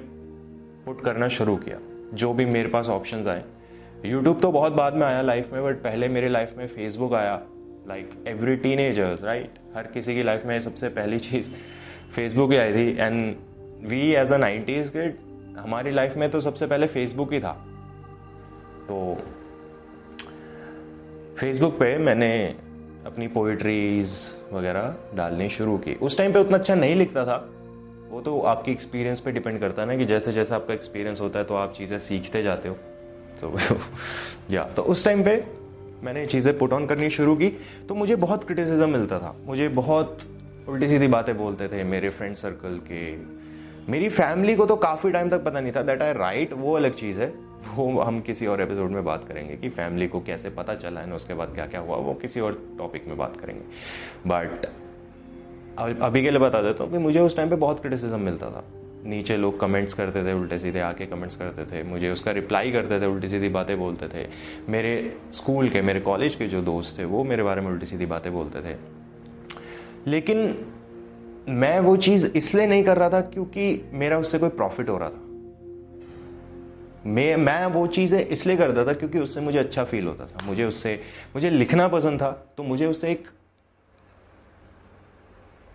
पुट 0.86 1.00
करना 1.04 1.28
शुरू 1.28 1.56
किया. 1.56 1.78
जो 2.14 2.32
भी 2.32 2.44
मेरे 2.46 2.68
पास 2.68 2.88
ऑप्शंस 2.88 3.26
आए. 3.26 3.44
यूट्यूब 4.06 4.40
तो 4.40 4.52
बहुत 4.52 4.72
बाद 4.72 4.94
में 4.94 5.06
आया 5.06 5.22
लाइफ 5.22 5.52
में 5.52 5.64
बट 5.64 5.74
पहले 5.74 6.08
मेरे 6.08 6.28
लाइफ 6.28 6.54
में 6.58 6.66
फेसबुक 6.66 7.14
आया. 7.14 7.42
Like 7.88 8.24
every 8.28 8.56
tin 8.56 8.80
agers 8.80 9.22
right 9.24 9.58
हर 9.76 9.86
किसी 9.86 10.14
की 10.14 10.22
लाइफ 10.22 10.46
में 10.46 10.60
सबसे 10.60 10.88
पहली 10.88 11.18
चीज़ 11.18 11.50
फेसबुक 12.16 12.52
ही 12.52 12.56
आई 12.56 12.72
थी। 12.74 12.88
And 12.98 13.36
we 13.88 14.00
as 14.12 14.32
a 14.32 14.36
nineties 14.36 14.88
kid 14.88 15.16
हमारी 15.58 15.90
लाइफ 15.90 16.16
में 16.16 16.30
तो 16.30 16.40
सबसे 16.40 16.66
पहले 16.66 16.86
फेसबुक 16.86 17.32
ही 17.32 17.40
था। 17.40 17.52
तो 18.88 19.18
फेसबुक 21.38 21.78
पे 21.78 21.96
मैंने 21.98 22.32
अपनी 23.06 23.26
पोइट्रीज 23.28 24.16
वगैरह 24.52 24.94
डालनी 25.14 25.48
शुरू 25.50 25.76
की। 25.78 25.94
उस 25.94 26.18
टाइम 26.18 26.32
पे 26.32 26.38
उतना 26.38 26.56
अच्छा 26.56 26.74
नहीं 26.74 26.94
लिखता 26.94 27.24
था। 27.24 27.36
वो 28.10 28.20
तो 28.20 28.40
आपकी 28.40 28.72
एक्सपीरियंस 28.72 29.20
पे 29.20 29.32
डिपेंड 29.32 29.60
करता 29.60 29.82
है 29.82 29.88
ना 29.88 29.96
कि 29.96 30.04
जैसे 30.04 30.32
जैसे 30.32 30.54
आपका 30.54 30.74
एक्सपीरियंस 30.74 31.20
होता 31.20 31.38
है 31.38 31.44
तो 31.44 31.54
आप 31.54 31.72
चीज़ें 31.72 31.98
सीखते 31.98 32.42
जाते 32.42 32.68
हो। 32.68 32.74
तो 33.40 33.56
या 34.50 34.64
तो 34.76 34.82
उस 34.82 35.04
टाइम 35.04 35.24
पे 35.24 35.36
मैंने 36.04 36.26
चीज़ें 36.26 36.56
पुट 36.58 36.72
ऑन 36.72 36.86
करनी 36.86 37.10
शुरू 37.10 37.34
की 37.36 37.48
तो 37.88 37.94
मुझे 37.94 38.16
बहुत 38.16 38.44
क्रिटिसिज्म 38.44 38.88
मिलता 38.90 39.18
था। 39.18 39.34
मुझे 39.46 39.68
बहुत 39.70 40.18
उल्टी 40.68 40.88
सीधी 40.88 41.08
बातें 41.08 41.36
बोलते 41.38 41.68
थे 41.68 41.84
मेरे 41.84 42.08
फ्रेंड 42.08 42.36
सर्कल 42.36 42.80
के। 42.90 43.00
मेरी 43.90 44.08
फैमिली 44.08 44.54
को 44.56 44.66
तो 44.66 44.76
काफ़ी 44.76 45.10
टाइम 45.12 45.30
तक 45.30 45.44
पता 45.44 45.60
नहीं 45.60 45.72
था 45.72 45.82
दैट 45.82 46.02
आई 46.02 46.12
राइट 46.12 46.52
वो 46.52 46.74
अलग 46.76 46.94
चीज़ 46.94 47.20
है। 47.20 47.32
वो 47.74 48.00
हम 48.00 48.20
किसी 48.20 48.46
और 48.46 48.60
एपिसोड 48.60 48.90
में 48.90 49.04
बात 49.04 49.24
करेंगे 49.24 49.56
कि 49.56 49.68
फैमिली 49.68 50.06
को 50.08 50.20
कैसे 50.20 50.50
पता 50.50 50.74
चला 50.74 51.00
है 51.00 51.08
ना 51.08 51.16
उसके 51.16 51.34
बाद 51.34 51.54
क्या 51.54 51.66
क्या 51.66 51.80
हुआ, 51.80 51.96
वो 51.96 52.14
किसी 52.14 52.40
और 52.40 52.62
टॉपिक 52.78 53.08
में 53.08 53.16
बात 53.18 53.36
करेंगे। 53.36 53.62
बट 54.28 54.66
अभी 56.02 56.22
के 56.22 56.30
लिए 56.30 56.40
बता 56.40 56.62
देता 56.62 56.84
हूँ 56.84 56.92
कि 56.92 56.98
मुझे 56.98 57.20
उस 57.20 57.36
टाइम 57.36 57.50
पे 57.50 57.56
बहुत 57.56 57.80
क्रिटिसिज्म 57.80 58.20
मिलता 58.20 58.50
था। 58.50 58.64
नीचे 59.04 59.36
लोग 59.36 59.60
कमेंट्स 59.60 59.94
करते 59.94 60.24
थे, 60.24 60.32
उल्टे 60.32 60.58
सीधे 60.58 60.80
आके 60.80 61.06
कमेंट्स 61.06 61.36
करते 61.36 61.64
थे, 61.64 61.82
मुझे 61.82 62.10
उसका 62.10 62.30
रिप्लाई 62.30 62.72
करते 62.72 63.00
थे, 63.00 63.06
उल्टी 63.06 63.28
सीधी 63.28 63.48
बातें 63.48 63.78
बोलते 63.78 64.08
थे। 64.08 64.26
मेरे 64.68 65.16
स्कूल 65.32 65.68
के, 65.68 65.82
मेरे 65.82 66.00
कॉलेज 66.00 66.34
के 66.34 66.48
जो 66.48 66.62
दोस्त 66.62 66.98
थे, 66.98 67.04
वो 67.04 67.24
मेरे 67.24 67.42
बारे 67.42 67.60
में 67.60 67.70
उल्टी 67.70 67.86
सीधी 67.86 68.06
बातें 68.06 68.32
बोलते 68.32 68.60
थे। 68.60 68.76
लेकिन 70.06 70.66
मैं 71.48 71.80
वो 71.80 71.96
चीज़ 71.96 72.26
इसलिए 72.26 72.66
नहीं 72.66 72.84
कर 72.84 72.96
रहा 72.98 73.10
था 73.10 73.20
क्योंकि 73.20 73.90
मेरा 73.92 74.18
उससे 74.18 74.38
कोई 74.38 74.48
प्रॉफिट 74.48 74.88
हो 74.88 74.98
रहा 74.98 75.08
था। 75.08 75.26
मैं 77.06 77.36
मैं 77.36 77.66
वो 77.66 77.86
चीज़ें 77.86 78.18
इसलिए 78.26 78.56
करता 78.56 78.84
था 78.86 78.92
क्योंकि 78.92 79.18
उससे 79.18 79.40
मुझे 79.40 79.58
अच्छा 79.58 79.84
फील 79.84 80.06
होता 80.06 80.26
था। 80.26 80.46
मुझे 80.46 80.64
उससे, 80.64 81.00
मुझे 81.34 81.50
लिखना 81.50 81.88
पसंद 81.88 82.20
था 82.22 82.30
तो 82.56 82.62
मुझे 82.62 82.86
उससे 82.86 83.10
एक 83.10 83.28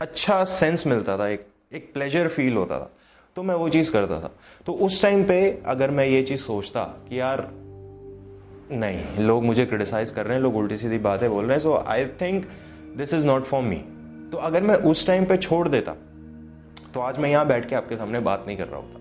अच्छा 0.01 0.43
सेंस 0.43 0.87
मिलता 0.87 1.17
था, 1.17 1.27
एक 1.27 1.47
एक 1.73 1.93
प्लेजर 1.93 2.27
फील 2.27 2.55
होता 2.55 2.79
था। 2.79 2.91
तो 3.35 3.43
मैं 3.43 3.55
वो 3.55 3.67
चीज़ 3.69 3.91
करता 3.91 4.19
था। 4.19 4.31
तो 4.65 4.73
उस 4.73 5.01
टाइम 5.01 5.23
पे 5.23 5.61
अगर 5.65 5.91
मैं 5.91 6.05
ये 6.05 6.21
चीज़ 6.23 6.39
सोचता 6.39 6.83
कि 7.09 7.19
यार, 7.19 7.49
नहीं, 8.71 9.03
लोग 9.19 9.43
मुझे 9.43 9.65
क्रिटिसाइज 9.65 10.11
कर 10.11 10.25
रहे 10.25 10.35
हैं, 10.35 10.43
लोग 10.43 10.55
उल्टी 10.55 10.77
सीधी 10.77 10.97
बातें 10.97 11.29
बोल 11.29 11.45
रहे 11.45 11.53
हैं 11.53 11.63
so 11.63 11.73
I 11.87 12.05
think 12.21 12.45
this 12.97 13.13
is 13.13 13.25
not 13.25 13.43
for 13.43 13.63
me 13.63 13.75
तो 14.31 14.37
अगर 14.37 14.63
मैं 14.63 14.75
उस 14.75 15.05
टाइम 15.07 15.25
पे 15.25 15.37
छोड़ 15.37 15.67
देता 15.67 15.95
तो 16.93 16.99
आज 16.99 17.19
मैं 17.19 17.29
यहाँ 17.29 17.47
बैठ 17.47 17.69
के 17.69 17.75
आपके 17.75 17.95
सामने 17.95 18.19
बात 18.19 18.43
नहीं 18.47 18.57
कर 18.57 18.67
रहा 18.67 18.77
होता। 18.77 18.99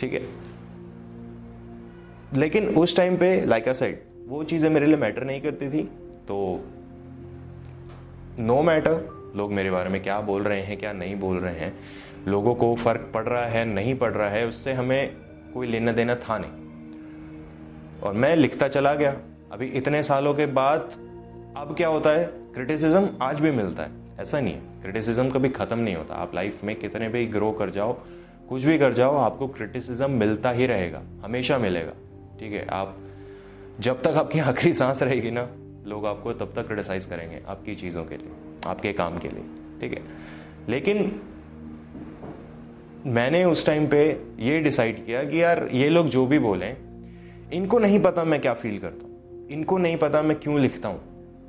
ठीक 0.00 0.12
है? 0.12 0.22
लेकिन 2.34 2.68
उस 2.68 2.96
टाइम 2.96 3.16
पे 3.16 3.44
लाइक 3.46 3.68
अ 3.68 3.72
सेड 3.72 4.02
वो 4.28 4.42
चीज़ें 4.44 4.70
मेरे 4.70 4.86
लिए 4.86 4.96
मैटर 4.96 5.24
नहीं 5.24 5.40
करती 5.40 5.70
थी 5.70 5.82
तो 6.28 6.64
नो 8.40 8.56
no 8.56 8.64
मैटर 8.64 9.32
लोग 9.36 9.52
मेरे 9.52 9.70
बारे 9.70 9.90
में 9.90 10.02
क्या 10.02 10.20
बोल 10.20 10.42
रहे 10.42 10.60
हैं, 10.60 10.76
क्या 10.76 10.92
नहीं 10.92 11.16
बोल 11.16 11.38
रहे 11.38 11.54
हैं 11.54 11.72
लोगों 12.28 12.54
को 12.54 12.74
फ़र्क 12.74 13.10
पड़ 13.14 13.24
रहा 13.24 13.46
है, 13.46 13.64
नहीं 13.64 13.94
पड़ 13.94 14.12
रहा 14.12 14.28
है, 14.28 14.46
उससे 14.46 14.72
हमें 14.72 15.16
कोई 15.54 15.66
लेना 15.66 15.92
देना 15.92 16.14
था 16.14 16.38
नहीं। 16.38 16.66
और 18.00 18.12
मैं 18.12 18.36
लिखता 18.36 18.68
चला 18.68 18.94
गया। 18.94 19.16
अभी 19.52 19.66
इतने 19.66 20.02
सालों 20.02 20.34
के 20.34 20.46
बाद 20.46 20.80
अब 21.56 21.74
क्या 21.76 21.88
होता 21.88 22.10
है? 22.10 22.24
क्रिटिसिज्म 22.24 23.08
आज 23.22 23.40
भी 23.40 23.50
मिलता 23.50 23.82
है। 23.82 23.90
ऐसा 24.20 24.40
नहीं 24.40 24.54
है। 24.54 24.60
क्रिटिसिज्म 24.82 25.30
कभी 25.30 25.48
खत्म 25.48 25.78
नहीं 25.78 25.94
होता। 25.94 26.14
आप 26.14 26.34
लाइफ 26.34 26.64
में 26.64 26.76
कितने 26.76 27.08
भी 27.08 27.26
ग्रो 27.26 27.52
कर 27.52 27.70
जाओ, 27.70 27.98
कुछ 28.48 28.62
भी 28.62 28.78
कर 28.78 28.92
जाओ, 28.92 29.16
आपको 29.16 29.48
क्रिटिसिज्म 29.48 30.10
मिलता 30.10 30.50
ही 30.50 30.66
रहेगा। 30.66 31.02
हमेशा 31.24 31.58
मिलेगा। 31.58 31.92
ठीक 32.40 32.52
है? 32.52 32.66
आप 32.66 32.98
जब 33.80 34.02
तक 34.02 34.08
आपकी 34.08 34.38
आखिरी 34.38 34.72
सांस 34.72 35.02
रहेगी 35.02 35.30
ना, 35.30 35.48
लोग 35.86 36.06
आपको 36.06 36.32
तब 36.32 36.52
तक 36.56 36.66
क्रिटिसाइज 36.66 37.04
करेंगे 37.04 37.42
आपकी 37.48 37.74
चीज़ों 37.74 38.04
के 38.04 38.16
लिए, 38.16 38.30
आपके 38.66 38.92
काम 38.92 39.18
के 39.18 39.28
लिए। 39.28 39.44
ठीक 39.80 39.92
है? 39.92 40.04
लेकिन 40.68 41.22
मैंने 43.06 43.44
उस 43.44 43.64
टाइम 43.66 43.86
पे 43.86 43.98
ये 44.40 44.60
डिसाइड 44.60 45.04
किया 45.06 45.22
कि 45.24 45.42
यार, 45.42 45.68
ये 45.72 45.88
लोग 45.88 46.06
जो 46.08 46.24
भी 46.26 46.38
बोले, 46.38 46.66
इनको 47.52 47.78
नहीं 47.78 48.00
पता 48.00 48.24
मैं 48.24 48.40
क्या 48.40 48.54
फील 48.54 48.78
करता 48.78 49.06
हूँ। 49.06 49.48
इनको 49.50 49.78
नहीं 49.78 49.96
पता 49.96 50.22
मैं 50.22 50.38
क्यों 50.40 50.58
लिखता 50.60 50.88
हूँ। 50.88 51.00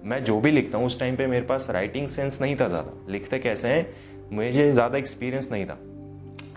मैं 0.03 0.23
जो 0.23 0.39
भी 0.39 0.51
लिखता 0.51 0.77
हूँ, 0.77 0.85
उस 0.85 0.99
टाइम 0.99 1.15
पे 1.15 1.27
मेरे 1.27 1.45
पास 1.45 1.67
राइटिंग 1.69 2.07
सेंस 2.07 2.41
नहीं 2.41 2.55
था 2.55 2.67
ज़्यादा। 2.67 3.11
लिखते 3.11 3.39
कैसे 3.39 3.67
हैं? 3.67 3.87
मुझे 4.31 4.71
ज़्यादा 4.71 4.97
एक्सपीरियंस 4.97 5.49
नहीं 5.51 5.65
था। 5.65 5.77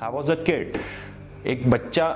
आई 0.02 0.12
वॉज़ 0.12 0.32
अ 0.32 0.34
किड 0.34 0.76
एक 1.46 1.68
बच्चा 1.70 2.08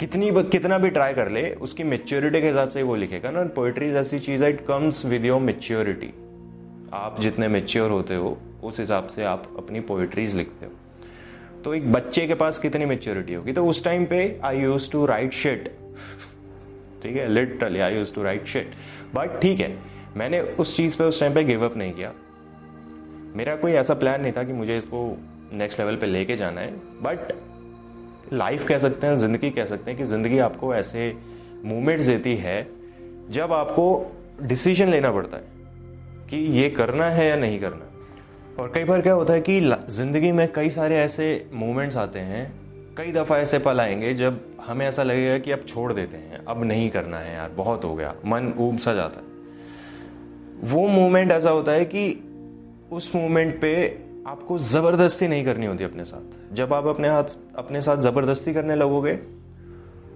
कितनी 0.00 0.30
कितना 0.42 0.78
भी 0.78 0.90
ट्राई 0.90 1.14
कर 1.14 1.30
ले, 1.30 1.50
उसकी 1.50 1.84
मेच्योरिटी 1.84 2.40
के 2.40 2.46
हिसाब 2.46 2.68
से 2.68 2.82
वो 2.82 2.94
लिखेगा 2.94 3.30
ना। 3.30 3.44
पोइट्री 3.54 3.90
ऐसी 3.96 4.18
चीज़ 4.18 4.44
है 4.44 4.50
it 4.50 4.66
comes 4.66 5.04
with 5.06 5.24
your 5.24 5.40
maturity 5.40 6.12
आप 6.94 7.20
जितने 7.20 7.48
मेच्योर 7.48 7.90
होते 7.90 8.14
हो, 8.14 8.36
उस 8.64 8.80
हिसाब 8.80 9.06
से 9.06 9.24
आप 9.24 9.54
अपनी 9.58 9.80
पोइट्रीज 9.80 10.36
लिखते 10.36 10.66
हो। 10.66 10.72
तो 11.64 11.74
एक 11.74 11.92
बच्चे 11.92 12.26
के 12.26 12.34
पास 12.34 12.58
कितनी 12.58 12.84
मेच्योरिटी 12.84 13.34
होगी? 13.34 13.52
तो 13.52 13.66
उस 13.66 13.84
टाइम 13.84 14.04
पे 14.06 14.40
I 14.44 14.60
used 14.60 14.90
to 14.90 15.04
write 15.06 15.32
shit 15.32 15.68
ठीक 17.02 17.16
है? 17.16 17.28
Literally 17.28 17.80
I 17.80 17.94
used 17.94 18.14
to 18.14 18.22
write 18.22 18.46
shit 18.46 18.74
but 19.14 19.40
ठीक 19.40 19.60
है. 19.60 19.76
मैंने 20.16 20.40
उस 20.40 20.76
चीज़ 20.76 20.96
पे 20.98 21.04
उस 21.04 21.20
टाइम 21.20 21.34
पे 21.34 21.44
गिव 21.44 21.64
अप 21.64 21.76
नहीं 21.76 21.92
किया. 21.92 22.12
मेरा 23.36 23.56
कोई 23.56 23.72
ऐसा 23.72 23.94
प्लान 23.94 24.20
नहीं 24.22 24.32
था 24.32 24.42
कि 24.44 24.52
मुझे 24.52 24.78
इसको 24.78 25.18
नेक्स्ट 25.52 25.80
लेवल 25.80 25.96
पे 25.96 26.06
लेके 26.06 26.36
जाना 26.36 26.60
है. 26.60 26.72
बट 27.02 27.32
लाइफ 28.32 28.66
कह 28.66 28.78
सकते 28.78 29.06
हैं, 29.06 29.16
ज़िंदगी 29.16 29.50
कह 29.50 29.64
सकते 29.64 29.90
हैं 29.90 29.98
कि 30.00 30.06
ज़िंदगी 30.06 30.38
आपको 30.38 30.74
ऐसे 30.74 31.12
मोमेंट्स 31.64 32.06
देती 32.06 32.34
है 32.36 32.66
जब 33.30 33.52
आपको 33.52 33.84
डिसीज़न 34.42 34.88
लेना 34.88 35.12
पड़ता 35.12 35.36
है 35.36 35.56
कि 36.30 36.36
ये 36.36 36.68
करना 36.70 37.08
है 37.10 37.28
या 37.28 37.36
नहीं 37.36 37.60
करना 37.60 37.84
और 38.58 38.70
कई 38.74 38.84
बार 38.84 39.00
क्या 39.00 39.12
होता 39.12 39.32
है 39.32 39.40
कि 39.40 39.60
ज़िंदगी 39.88 40.30
में 40.32 40.52
कई 40.52 40.70
सारे 40.70 40.96
ऐसे 40.96 41.26
मोमेंट्स 41.52 41.96
आते 41.96 42.18
हैं, 42.18 42.94
कई 42.96 43.12
दफ़ा 43.12 43.36
ऐसे 43.38 43.58
पल 43.58 43.80
आएँगे 43.80 44.12
जब 44.14 44.40
हमें 44.66 44.86
ऐसा 44.86 45.02
लगेगा 45.02 45.38
कि 45.38 45.50
अब 45.50 45.60
छोड़ 45.68 45.92
देते 45.92 46.16
हैं, 46.16 46.44
अब 46.44 46.64
नहीं 46.64 46.88
करना 46.90 47.18
है 47.18 47.34
यार, 47.34 47.50
बहुत 47.50 47.84
हो 47.84 47.94
गया, 47.94 48.14
मन 48.26 48.52
ऊब 48.58 48.78
सा 48.78 48.94
जाता 48.94 49.20
है। 49.20 49.26
वो 50.70 50.86
मोमेंट 50.88 51.32
ऐसा 51.32 51.50
होता 51.50 51.72
है 51.72 51.84
कि 51.84 52.08
उस 52.92 53.14
मोमेंट 53.14 53.60
पे 53.60 53.74
आपको 54.26 54.58
ज़बरदस्ती 54.58 55.28
नहीं 55.28 55.44
करनी 55.44 55.66
होती 55.66 55.84
अपने 55.84 56.04
साथ। 56.04 56.54
जब 56.54 56.72
आप 56.72 56.86
अपने 56.86 57.08
हाथ, 57.08 57.36
अपने 57.56 57.82
साथ 57.82 57.96
ज़बरदस्ती 57.96 58.54
करने 58.54 58.74
लगोगे 58.74 59.12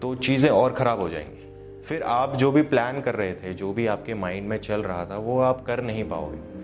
तो 0.02 0.14
चीज़ें 0.14 0.50
और 0.50 0.72
ख़राब 0.72 1.00
हो 1.00 1.09
जाएँगी। 1.09 1.85
फिर 1.85 2.02
आप 2.02 2.37
जो 2.37 2.50
भी 2.52 2.62
प्लान 2.62 3.00
कर 3.00 3.14
रहे 3.14 3.33
थे, 3.33 3.55
जो 3.55 3.72
भी 3.72 3.87
आपके 3.87 4.14
माइंड 4.14 4.48
में 4.48 4.57
चल 4.57 4.83
रहा 4.83 5.07
था, 5.07 5.16
वो 5.16 5.40
आप 5.40 5.64
कर 5.66 5.83
नहीं 5.83 6.05
पाओगे। 6.05 6.62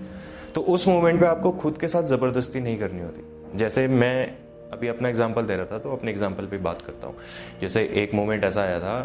तो 0.59 0.62
उस 0.64 0.87
मोमेंट 0.88 1.18
पे 1.21 1.27
आपको 1.27 1.51
खुद 1.55 1.77
के 1.79 1.88
साथ 1.88 2.03
ज़बरदस्ती 2.05 2.61
नहीं 2.61 2.79
करनी 2.79 3.01
होती। 3.01 3.59
जैसे 3.59 3.87
मैं 3.88 4.37
अभी 4.73 4.88
अपना 4.88 5.09
एग्ज़ाम्पल 5.09 5.42
दे 5.42 5.57
रहा 5.57 5.66
था 5.66 5.79
तो 5.79 5.90
अपने 5.92 6.11
एग्ज़ाम्पल 6.11 6.47
पे 6.47 6.59
बात 6.59 6.81
करता 6.83 7.07
हूँ। 7.07 7.14
जैसे 7.61 7.83
एक 7.97 8.14
मोमेंट 8.14 8.44
ऐसा 8.44 8.62
आया 8.62 8.81
था, 8.81 8.97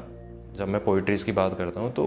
जब 0.55 0.67
मैं 0.67 0.83
पोइट्रीज 0.83 1.23
की 1.23 1.31
बात 1.31 1.57
करता 1.57 1.81
हूँ 1.81 1.91
तो 1.93 2.05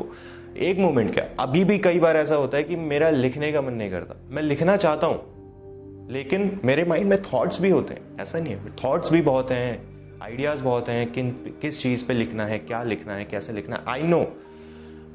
एक 0.58 0.78
मोमेंट 0.78 1.12
क्या? 1.14 1.26
अभी 1.40 1.62
भी 1.64 1.78
कई 1.78 1.98
बार 1.98 2.16
ऐसा 2.16 2.34
होता 2.34 2.56
है 2.56 2.62
कि 2.62 2.76
मेरा 2.76 3.10
लिखने 3.10 3.52
का 3.52 3.62
मन 3.62 3.72
नहीं 3.72 3.90
करता। 3.90 4.16
मैं 4.30 4.42
लिखना 4.42 4.76
चाहता 4.78 5.06
हूँ, 5.06 6.08
लेकिन 6.10 6.50
मेरे 6.64 6.84
माइंड 6.84 7.08
में 7.08 7.18
थॉट्स 7.22 7.60
भी 7.60 7.70
होते 7.70 7.94
हैं। 7.94 8.16
ऐसा 8.20 8.38
नहीं 8.38 8.54
है। 8.54 8.74
थॉट्स 8.84 9.12
भी 9.12 9.22
बहुत 9.22 9.50
हैं 9.50 10.18
आइडियाज़ 10.22 10.62
बहुत 10.62 10.88
हैं, 10.88 11.12
किन, 11.12 11.30
किस 11.62 11.82
चीज़ 11.82 12.06
पे 12.06 12.14
लिखना 12.14 12.46
है, 12.46 12.58
क्या 12.58 12.82
लिखना 12.84 13.14
है, 13.14 13.24
कैसे 13.26 13.52
लिखना 13.52 13.76
है 13.76 13.82
आई 13.88 14.02
नो 14.04 14.22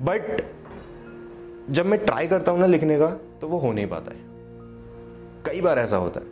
बट 0.04 0.42
जब 1.72 1.86
मैं 1.86 2.00
ट्राई 2.06 2.28
करता 2.28 2.52
हूँ 2.52 2.60
ना 2.60 2.66
लिखने 2.66 2.98
का 3.00 3.08
तो 3.42 3.48
वो 3.48 3.58
हो 3.58 3.72
नहीं 3.74 3.88
पाता 3.88 4.12
है। 4.12 4.20
कई 5.46 5.62
बार 5.62 5.80
ऐसा 5.80 5.98
होता 5.98 6.20
है। 6.20 6.26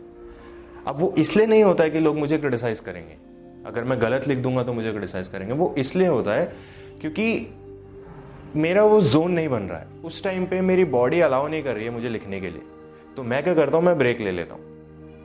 अब 0.86 0.96
वो 0.96 1.14
इसलिए 1.18 1.46
नहीं 1.46 1.62
होता 1.64 1.84
है 1.84 1.90
कि 1.90 2.00
लोग 2.00 2.16
मुझे 2.16 2.38
क्रिटिसाइज 2.38 2.80
करेंगे। 2.80 3.16
अगर 3.66 3.84
मैं 3.84 4.00
गलत 4.02 4.28
लिख 4.28 4.38
दूँगा 4.38 4.62
तो 4.62 4.72
मुझे 4.72 4.90
क्रिटिसाइज 4.90 5.28
करेंगे। 5.28 5.54
वो 5.54 5.74
इसलिए 5.78 6.08
होता 6.08 6.34
है 6.34 6.52
क्योंकि 7.00 7.54
मेरा 8.56 8.84
वो 8.84 9.00
जोन 9.00 9.32
नहीं 9.32 9.48
बन 9.48 9.62
रहा 9.62 9.78
है। 9.78 9.86
उस 10.04 10.22
टाइम 10.24 10.46
पे 10.46 10.60
मेरी 10.60 10.84
बॉडी 10.84 11.20
अलाउ 11.20 11.48
नहीं 11.48 11.62
कर 11.62 11.74
रही 11.74 11.84
है 11.84 11.90
मुझे 11.90 12.08
लिखने 12.08 12.40
के 12.40 12.50
लिए। 12.50 12.62
तो 13.16 13.22
मैं 13.22 13.42
क्या 13.44 13.54
करता 13.54 13.76
हूँ? 13.76 13.84
मैं 13.84 13.98
ब्रेक 13.98 14.20
ले 14.20 14.30
लेता 14.30 14.54
हूँ। 14.54 14.62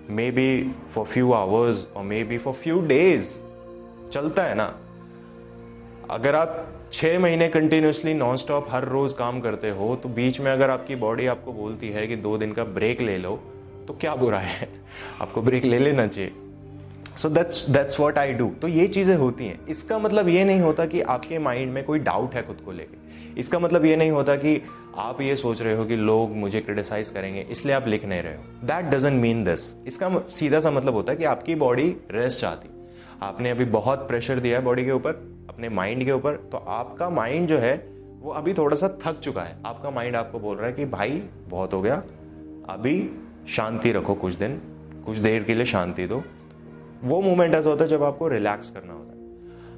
may 0.09 0.29
be 0.31 0.73
for 0.93 1.05
few 1.05 1.31
hours 1.31 1.85
और 1.95 2.03
may 2.03 2.23
be 2.23 2.37
for 2.37 2.53
few 2.53 2.81
days 2.81 3.33
चलता 4.11 4.43
है 4.43 4.55
ना। 4.55 4.65
अगर 6.09 6.35
आप 6.35 6.74
छह 6.95 7.17
महीने 7.19 7.47
कंटिन्यूसली 7.49 8.13
नॉन 8.13 8.37
स्टॉप 8.37 8.67
हर 8.71 8.83
रोज 8.83 9.13
काम 9.13 9.39
करते 9.41 9.69
हो 9.69 9.95
तो 9.95 10.09
बीच 10.09 10.39
में 10.39 10.51
अगर 10.51 10.69
आपकी 10.69 10.95
बॉडी 10.95 11.25
आपको 11.27 11.53
बोलती 11.53 11.89
है 11.89 12.05
कि 12.07 12.15
दो 12.15 12.37
दिन 12.37 12.51
का 12.53 12.63
ब्रेक 12.63 13.01
ले 13.01 13.17
लो 13.17 13.31
तो 13.87 13.93
क्या 13.93 14.13
बुरा 14.15 14.37
है? 14.39 14.69
आपको 15.21 15.41
ब्रेक 15.41 15.65
ले 15.65 15.79
लेना 15.79 16.05
चाहिए। 16.07 16.31
So 17.17 17.29
that's 17.29 17.69
that's 17.69 17.99
what 17.99 18.17
I 18.17 18.33
do 18.33 18.47
तो 18.61 18.67
ये 18.67 18.87
चीज़ें 18.87 19.15
होती 19.15 19.45
हैं। 19.45 19.59
इसका 19.67 19.97
मतलब 19.99 20.27
ये 20.29 20.43
नहीं 20.43 20.61
होता 20.61 20.85
कि 20.85 21.01
आपके 21.01 21.39
माइंड 21.39 21.73
में 21.73 21.83
कोई 21.83 21.99
डाउट 21.99 22.35
है 22.35 22.43
खुद 22.43 22.61
को 22.65 22.71
लेके। 22.71 23.39
इसका 23.39 23.59
मतलब 23.59 23.85
ये 23.85 23.95
नहीं 23.95 24.11
होता 24.11 24.35
कि 24.35 24.61
आप 24.97 25.21
ये 25.21 25.35
सोच 25.35 25.61
रहे 25.61 25.75
हो 25.75 25.85
कि 25.85 25.95
लोग 25.95 26.35
मुझे 26.35 26.59
क्रिटिसाइज 26.59 27.09
करेंगे, 27.09 27.41
इसलिए 27.41 27.75
आप 27.75 27.87
लिख 27.87 28.05
नहीं 28.05 28.21
रहे 28.21 28.35
हो। 28.35 28.67
दैट 28.67 28.85
डजेंट 28.85 29.21
मीन 29.21 29.43
दिस 29.43 29.73
इसका 29.87 30.09
सीधा 30.31 30.59
सा 30.59 30.71
मतलब 30.71 30.93
होता 30.93 31.11
है 31.11 31.17
कि 31.17 31.25
आपकी 31.25 31.55
बॉडी 31.55 31.95
रेस्ट 32.11 32.41
चाहती 32.41 32.67
आपने 33.21 33.49
अभी 33.49 33.65
बहुत 33.65 34.07
प्रेशर 34.07 34.39
दिया 34.39 34.59
है 34.59 34.63
बॉडी 34.63 34.85
के 34.85 34.91
ऊपर, 34.91 35.09
अपने 35.49 35.69
माइंड 35.69 36.03
के 36.03 36.11
ऊपर 36.11 36.35
तो 36.35 36.57
आपका 36.57 37.09
माइंड 37.09 37.47
जो 37.47 37.57
है, 37.57 37.87
वो 38.19 38.31
अभी 38.31 38.53
थोड़ा 38.53 38.75
सा 38.75 38.97
थक 39.05 39.19
चुका 39.19 39.41
है। 39.41 39.57
आपका 39.65 39.89
माइंड 39.89 40.15
आपको 40.15 40.39
बोल 40.39 40.57
रहा 40.57 40.65
है 40.65 40.73
कि, 40.73 40.85
भाई, 40.85 41.23
बहुत 41.47 41.73
हो 41.73 41.81
गया, 41.81 41.95
अभी 42.69 43.19
शांति 43.47 43.91
रखो 43.91 44.15
कुछ 44.15 44.33
दिन, 44.33 44.61
कुछ 45.05 45.17
देर 45.17 45.43
के 45.43 45.55
लिए 45.55 45.65
शांति 45.65 46.07
दो। 46.07 46.23
वो 47.03 47.21
मोमेंट 47.21 47.55
ऐसा 47.55 47.69
होता 47.69 47.83
है 47.83 47.89
जब 47.89 48.03
आपको 48.03 48.27
रिलैक्स 48.27 48.69
करना 48.69 48.93
होता 48.93 49.11
है। 49.11 49.15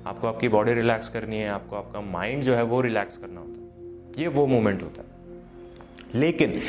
आपको 0.05 0.27
आपकी 0.27 0.49
बॉडी 0.49 0.73
रिलैक्स 0.73 1.09
करनी 1.09 1.37
है, 1.37 1.49
आपको 1.49 1.75
आपका 1.75 2.01
माइंड 2.01 2.43
जो 2.43 2.55
है 2.55 2.63
वो 2.63 2.81
रिलैक्स 2.81 3.17
करना 3.17 3.41
होता 3.41 3.61
है। 3.61 3.67
ये 4.21 4.27
वो 4.27 4.47
मोमेंट 4.47 4.83
होता 4.83 5.01
है। 5.01 5.07
लेकिन, 6.15 6.61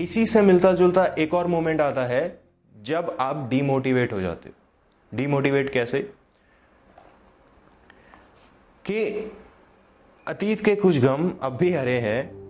इसी 0.00 0.26
से 0.26 0.42
मिलता 0.42 0.72
जुलता 0.72 1.04
एक 1.04 1.34
और 1.34 1.46
मोमेंट 1.46 1.80
आता 1.80 2.04
है, 2.04 2.40
जब 2.82 3.16
आप 3.20 3.46
डीमोटिवेट 3.50 4.12
हो 4.12 4.20
जाते 4.20 4.48
हो। 4.48 4.63
डीमोटिवेट 5.16 5.70
कैसे? 5.70 5.98
कि 8.86 9.32
अतीत 10.28 10.64
के 10.64 10.76
कुछ 10.76 11.00
गम 11.00 11.32
अब 11.42 11.56
भी 11.56 11.72
हरे 11.72 11.98
हैं 11.98 12.44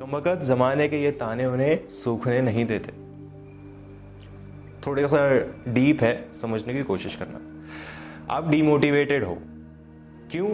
कमकत 0.00 0.40
जमाने 0.40 0.88
के 0.88 1.02
ये 1.02 1.10
ताने 1.10 1.46
उन्हें 1.46 1.88
सूखने 1.88 2.42
नहीं 2.42 2.64
देते। 2.64 2.92
थोड़ा 4.86 5.06
सा 5.06 5.40
डीप 5.68 6.02
है, 6.02 6.32
समझने 6.32 6.72
की 6.72 6.82
कोशिश 6.82 7.16
करना। 7.16 7.40
आप 8.34 8.48
डिमोटिवेटेड 8.48 9.24
हो। 9.24 9.38
क्यों? 10.30 10.48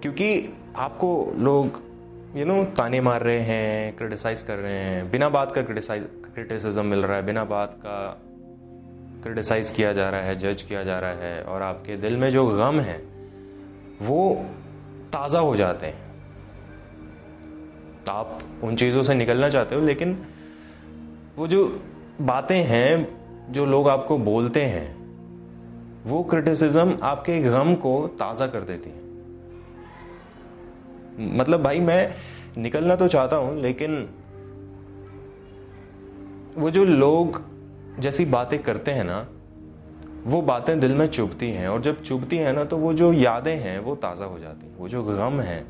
क्योंकि 0.00 0.54
आपको 0.76 1.32
लोग 1.36 1.66
यू 2.38 2.44
नो 2.44 2.64
ताने 2.64 3.00
मार 3.00 3.22
रहे 3.22 3.40
हैं 3.40 3.96
क्रिटिसाइज 3.96 4.42
कर 4.42 4.56
रहे 4.56 4.78
हैं। 4.78 5.10
बिना 5.10 5.28
बात 5.28 5.54
का 5.54 5.62
क्रिटिसाइज 5.62 6.08
क्रिटिसिज्म 6.34 6.86
मिल 6.86 7.04
रहा 7.04 7.16
है, 7.16 7.26
बिना 7.26 7.44
बात 7.44 7.76
का 7.78 8.22
क्रिटिसाइज 9.22 9.70
किया 9.70 9.92
जा 9.92 10.08
रहा 10.10 10.20
है 10.20 10.36
जज 10.38 10.62
किया 10.62 10.82
जा 10.84 10.98
रहा 11.00 11.10
है 11.10 11.42
और 11.42 11.62
आपके 11.62 11.96
दिल 11.96 12.16
में 12.16 12.30
जो 12.30 12.46
गम 12.46 12.80
है, 12.80 12.96
वो 14.02 14.46
ताज़ा 15.12 15.38
हो 15.38 15.56
जाते 15.56 15.86
हैं। 15.86 16.10
आप 18.08 18.38
उन 18.64 18.76
चीज़ों 18.76 19.02
से 19.02 19.14
निकलना 19.14 19.48
चाहते 19.48 19.74
हो, 19.74 19.80
लेकिन 19.80 20.16
वो 21.36 21.46
जो 21.46 21.82
बातें 22.20 22.62
हैं, 22.64 23.52
जो 23.52 23.66
लोग 23.66 23.88
आपको 23.88 24.18
बोलते 24.18 24.64
हैं, 24.64 24.96
वो 26.06 26.22
क्रिटिसिज्म 26.22 26.98
आपके 27.02 27.38
गम 27.40 27.74
को 27.74 28.06
ताज़ा 28.18 28.46
कर 28.46 28.60
देती 28.60 28.90
है। 28.90 29.00
मतलब 31.36 31.62
भाई, 31.62 31.80
मैं 31.80 32.14
निकलना 32.58 32.96
तो 32.96 33.08
चाहता 33.08 33.36
हूँ, 33.36 33.60
लेकिन 33.60 34.08
वो 36.56 36.70
जो 36.70 36.84
लोग 36.84 37.51
जैसी 37.98 38.24
बातें 38.24 38.62
करते 38.62 38.90
हैं 38.90 39.04
ना, 39.04 39.26
वो 40.26 40.42
बातें 40.42 40.80
दिल 40.80 40.94
में 40.94 41.06
चुभती 41.06 41.50
हैं 41.50 41.68
और 41.68 41.80
जब 41.82 42.02
चुभती 42.02 42.36
हैं 42.36 42.52
ना 42.52 42.64
तो 42.64 42.76
वो 42.76 42.92
जो 42.94 43.12
यादें 43.12 43.56
हैं, 43.56 43.78
वो 43.78 43.94
ताज़ा 43.94 44.24
हो 44.24 44.38
जाती 44.38 44.66
हैं। 44.66 44.76
वो 44.76 44.88
जो 44.88 45.02
गम 45.02 45.40
हैं 45.40 45.64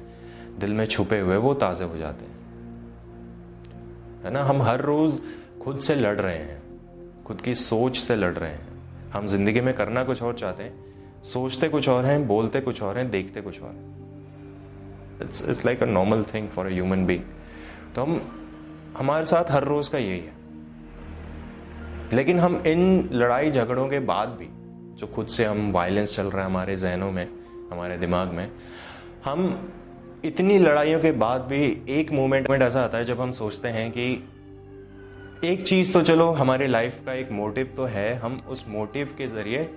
दिल 0.58 0.72
में 0.72 0.86
छुपे 0.86 1.20
हुए, 1.20 1.36
वो 1.36 1.54
ताज़े 1.54 1.84
हो 1.84 1.96
जाते 1.96 2.24
हैं। 2.24 2.40
है 4.24 4.30
ना? 4.30 4.42
हम 4.44 4.62
हर 4.62 4.80
रोज़ 4.80 5.20
खुद 5.60 5.80
से 5.80 5.94
लड़ 5.94 6.20
रहे 6.20 6.36
हैं, 6.36 6.62
खुद 7.24 7.40
की 7.40 7.54
सोच 7.54 7.96
से 7.96 8.16
लड़ 8.16 8.34
रहे 8.34 8.50
हैं। 8.50 9.10
हम 9.10 9.26
ज़िंदगी 9.26 9.60
में 9.60 9.74
करना 9.74 10.04
कुछ 10.04 10.22
और 10.22 10.34
चाहते 10.34 10.62
हैं, 10.62 11.22
सोचते 11.22 11.68
कुछ 11.68 11.88
और 11.88 12.04
हैं, 12.04 12.26
बोलते 12.26 12.60
कुछ 12.60 12.82
और 12.82 12.98
हैं, 12.98 13.10
देखते 13.10 13.40
कुछ 13.40 13.62
और 13.62 13.70
हैं। 13.70 13.90
It's 15.22 15.48
it's 15.48 15.64
like 15.66 15.82
a 15.82 15.86
normal 15.86 16.24
thing 16.34 16.48
for 16.48 16.66
a 16.66 16.70
human 16.70 17.06
being 17.06 17.24
तो 17.94 18.02
हम, 18.02 18.20
हमारे 18.98 19.24
साथ 19.24 19.50
हर 19.50 19.64
रोज 19.64 19.88
का 19.88 19.98
यही 19.98 20.20
है। 20.20 20.41
लेकिन 22.12 22.40
हम 22.40 22.62
इन 22.66 23.08
लड़ाई 23.12 23.50
झगड़ों 23.50 23.88
के 23.88 23.98
बाद 24.00 24.28
भी, 24.28 24.48
जो 24.96 25.06
खुद 25.06 25.26
से 25.26 25.44
हम 25.44 25.70
वायलेंस 25.72 26.16
चल 26.16 26.26
रहा 26.26 26.40
है 26.40 26.46
हमारे 26.46 26.76
जहनों 26.76 27.10
में, 27.12 27.28
हमारे 27.72 27.96
दिमाग 27.98 28.28
में, 28.28 28.50
हम 29.24 29.70
इतनी 30.24 30.58
लड़ाइयों 30.58 31.00
के 31.00 31.12
बाद 31.12 31.40
भी 31.40 31.64
एक 31.88 32.12
मोमेंट 32.12 32.50
में 32.50 32.58
ऐसा 32.58 32.82
आता 32.82 32.98
है 32.98 33.04
जब 33.04 33.20
हम 33.20 33.32
सोचते 33.32 33.68
हैं 33.68 33.90
कि 33.90 34.12
एक 35.44 35.62
चीज़ 35.62 35.92
तो 35.92 36.02
चलो, 36.02 36.30
हमारे 36.32 36.66
लाइफ 36.66 37.02
का 37.06 37.12
एक 37.12 37.30
मोटिव 37.32 37.72
तो 37.76 37.84
है, 37.84 38.14
हम 38.14 38.36
उस 38.48 38.64
मोटिव 38.68 39.14
के 39.18 39.26
ज़रिए 39.26 39.68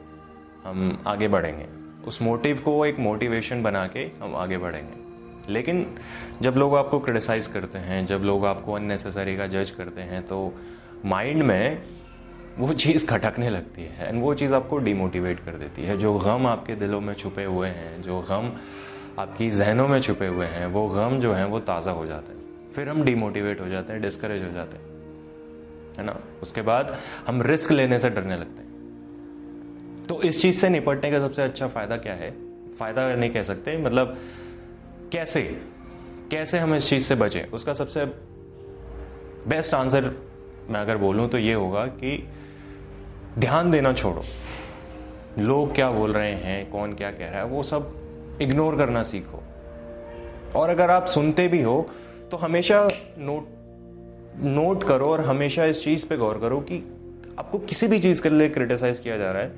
हम 0.65 1.03
आगे 1.07 1.27
बढ़ेंगे। 1.27 1.65
उस 2.07 2.21
मोटिव 2.21 2.61
को 2.65 2.85
एक 2.85 2.99
मोटिवेशन 2.99 3.63
बना 3.63 3.85
के 3.87 3.99
हम 4.21 4.35
आगे 4.35 4.57
बढ़ेंगे। 4.57 5.53
लेकिन 5.53 5.85
जब 6.41 6.55
लोग 6.57 6.75
आपको 6.75 6.99
क्रिटिसाइज 6.99 7.47
करते 7.47 7.77
हैं, 7.77 8.05
जब 8.05 8.21
लोग 8.23 8.45
आपको 8.45 8.73
अननेसेसरी 8.73 9.35
का 9.37 9.47
जज 9.47 9.71
करते 9.71 10.01
हैं 10.01 10.21
तो 10.25 10.53
माइंड 11.05 11.43
में 11.43 11.83
वो 12.59 12.73
चीज़ 12.73 13.07
खटकने 13.07 13.49
लगती 13.49 13.81
है 13.81 14.07
एंड 14.07 14.21
वो 14.21 14.33
चीज़ 14.33 14.53
आपको 14.53 14.77
डिमोटिवेट 14.77 15.39
कर 15.39 15.51
देती 15.51 15.83
है। 15.83 15.97
जो 15.97 16.13
गम 16.13 16.47
आपके 16.47 16.75
दिलों 16.75 17.01
में 17.01 17.13
छुपे 17.13 17.43
हुए 17.43 17.67
हैं, 17.67 18.01
जो 18.01 18.21
गम 18.21 18.51
आपकी 19.19 19.49
जहनों 19.51 19.87
में 19.87 20.01
छुपे 20.01 20.27
हुए 20.27 20.45
हैं, 20.45 20.65
वो 20.65 20.89
गम 20.89 21.19
जो 21.19 21.33
हैं, 21.33 21.45
वो 21.45 21.59
ताज़ा 21.59 21.91
हो 21.91 22.05
जाते 22.05 22.33
हैं। 22.33 22.73
फिर 22.75 22.89
हम 22.89 23.03
डिमोटिवेट 23.03 23.61
हो 23.61 23.67
जाते 23.67 23.93
हैं 23.93 24.01
डिस्करेज 24.01 24.43
हो 24.43 24.51
जाते 24.51 24.77
हैं। 24.77 24.85
है 25.97 26.03
ना? 26.03 26.19
उसके 26.41 26.61
बाद 26.61 26.97
हम 27.27 27.41
रिस्क 27.41 27.71
लेने 27.71 27.99
से 27.99 28.09
डरने 28.09 28.37
लगते 28.37 28.61
हैं। 28.61 28.65
तो 30.09 30.21
इस 30.21 30.41
चीज़ 30.41 30.59
से 30.59 30.69
निपटने 30.69 31.11
का 31.11 31.19
सबसे 31.19 31.41
अच्छा 31.41 31.67
फ़ायदा 31.67 31.97
क्या 31.97 32.13
है? 32.13 32.31
फ़ायदा 32.71 33.15
नहीं 33.15 33.29
कह 33.29 33.43
सकते 33.43 33.77
मतलब 33.77 34.17
कैसे? 35.11 35.61
कैसे 36.31 36.59
हम 36.59 36.75
इस 36.75 36.89
चीज़ 36.89 37.03
से 37.03 37.15
बचें? 37.15 37.51
उसका 37.51 37.73
सबसे 37.73 38.05
बेस्ट 39.47 39.73
आंसर 39.73 40.03
मैं 40.69 40.79
अगर 40.79 40.97
बोलूँ 40.97 41.29
तो 41.29 41.37
ये 41.37 41.53
होगा 41.53 41.85
कि 41.85 42.29
ध्यान 43.39 43.71
देना 43.71 43.91
छोड़ो। 43.93 44.23
लोग 45.39 45.73
क्या 45.75 45.89
बोल 45.91 46.13
रहे 46.13 46.31
हैं, 46.31 46.69
कौन 46.71 46.93
क्या 46.93 47.09
कह 47.11 47.29
रहा 47.29 47.39
है, 47.39 47.45
वो 47.45 47.63
सब 47.63 48.37
इग्नोर 48.41 48.77
करना 48.77 49.01
सीखो। 49.03 49.41
और 50.55 50.69
अगर 50.69 50.89
आप 50.89 51.05
सुनते 51.05 51.47
भी 51.47 51.61
हो 51.61 51.85
तो 52.31 52.37
हमेशा 52.37 52.87
नोट 53.19 53.47
नोट 54.43 54.83
करो 54.83 55.05
और 55.05 55.21
हमेशा 55.21 55.65
इस 55.65 55.83
चीज़ 55.83 56.07
पे 56.07 56.17
गौर 56.17 56.37
करो 56.39 56.59
कि 56.59 56.77
आपको 57.39 57.57
किसी 57.59 57.87
भी 57.87 57.99
चीज़ 57.99 58.21
के 58.21 58.29
लिए 58.29 58.49
क्रिटिसाइज 58.49 58.99
किया 58.99 59.17
जा 59.17 59.31
रहा 59.31 59.41
है। 59.41 59.51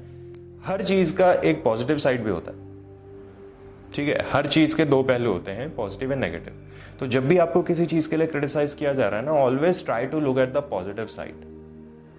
हर 0.65 0.83
चीज़ 0.83 1.15
का 1.15 1.31
एक 1.33 1.63
पॉजिटिव 1.63 1.97
साइड 1.97 2.23
भी 2.23 2.29
होता 2.29 2.51
है। 2.51 2.65
ठीक 3.93 4.07
है? 4.07 4.25
हर 4.31 4.47
चीज़ 4.47 4.75
के 4.75 4.85
दो 4.85 5.01
पहलू 5.03 5.33
होते 5.33 5.51
हैं 5.51 5.75
पॉजिटिव 5.75 6.11
एंड 6.11 6.21
नेगेटिव 6.21 6.53
तो 6.99 7.07
जब 7.07 7.27
भी 7.27 7.37
आपको 7.37 7.61
किसी 7.61 7.85
चीज़ 7.85 8.09
के 8.09 8.17
लिए 8.17 8.27
क्रिटिसाइज 8.27 8.73
किया 8.73 8.93
जा 8.93 9.07
रहा 9.09 9.19
है 9.19 9.25
ना 9.25 9.31
always 9.33 9.83
try 9.85 10.05
to 10.05 10.19
look 10.19 10.37
at 10.37 10.53
the 10.53 10.67
positive 10.69 11.05
side 11.05 11.45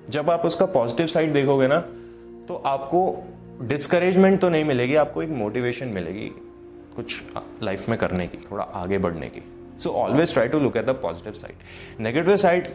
जब 0.08 0.30
आप 0.30 0.44
उसका 0.46 0.66
पॉजिटिव 0.68 1.06
साइड 1.06 1.32
देखोगे 1.32 1.66
ना 1.66 1.78
तो 2.48 2.62
आपको 2.66 3.00
डिस्करेजमेंट 3.62 4.40
तो 4.40 4.48
नहीं 4.48 4.64
मिलेगी, 4.64 4.94
आपको 4.96 5.22
एक 5.22 5.30
मोटिवेशन 5.30 5.88
मिलेगी 5.88 6.30
कुछ 6.96 7.22
लाइफ 7.62 7.88
में 7.88 7.98
करने 7.98 8.26
की, 8.26 8.38
थोड़ा 8.50 8.64
आगे 8.64 8.98
बढ़ने 8.98 9.28
की। 9.28 9.42
So 9.78 9.90
always 9.92 10.32
try 10.32 10.48
to 10.48 10.60
look 10.60 10.76
at 10.76 10.86
the 10.86 10.90
positive 11.02 11.32
side 11.32 12.00
negative 12.00 12.36
side 12.36 12.68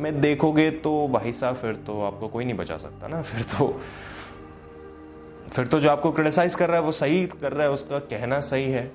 में 0.00 0.20
देखोगे 0.20 0.70
तो 0.70 0.96
भाई 1.08 1.32
साहब, 1.32 1.56
फिर 1.56 1.74
तो 1.76 2.00
आपको 2.02 2.28
कोई 2.28 2.44
नहीं 2.44 2.56
बचा 2.56 2.76
सकता 2.78 3.08
ना, 3.08 3.22
फिर 3.22 3.42
तो 3.52 3.80
फिर 5.52 5.66
तो 5.66 5.80
जो 5.80 5.90
आपको 5.90 6.10
क्रिटिसाइज 6.12 6.54
कर 6.54 6.68
रहा 6.68 6.76
है 6.76 6.82
वो 6.82 6.92
सही 6.92 7.24
कर 7.26 7.52
रहा 7.52 7.66
है, 7.66 7.72
उसका 7.72 7.98
कहना 7.98 8.40
सही 8.42 8.70
है। 8.70 8.90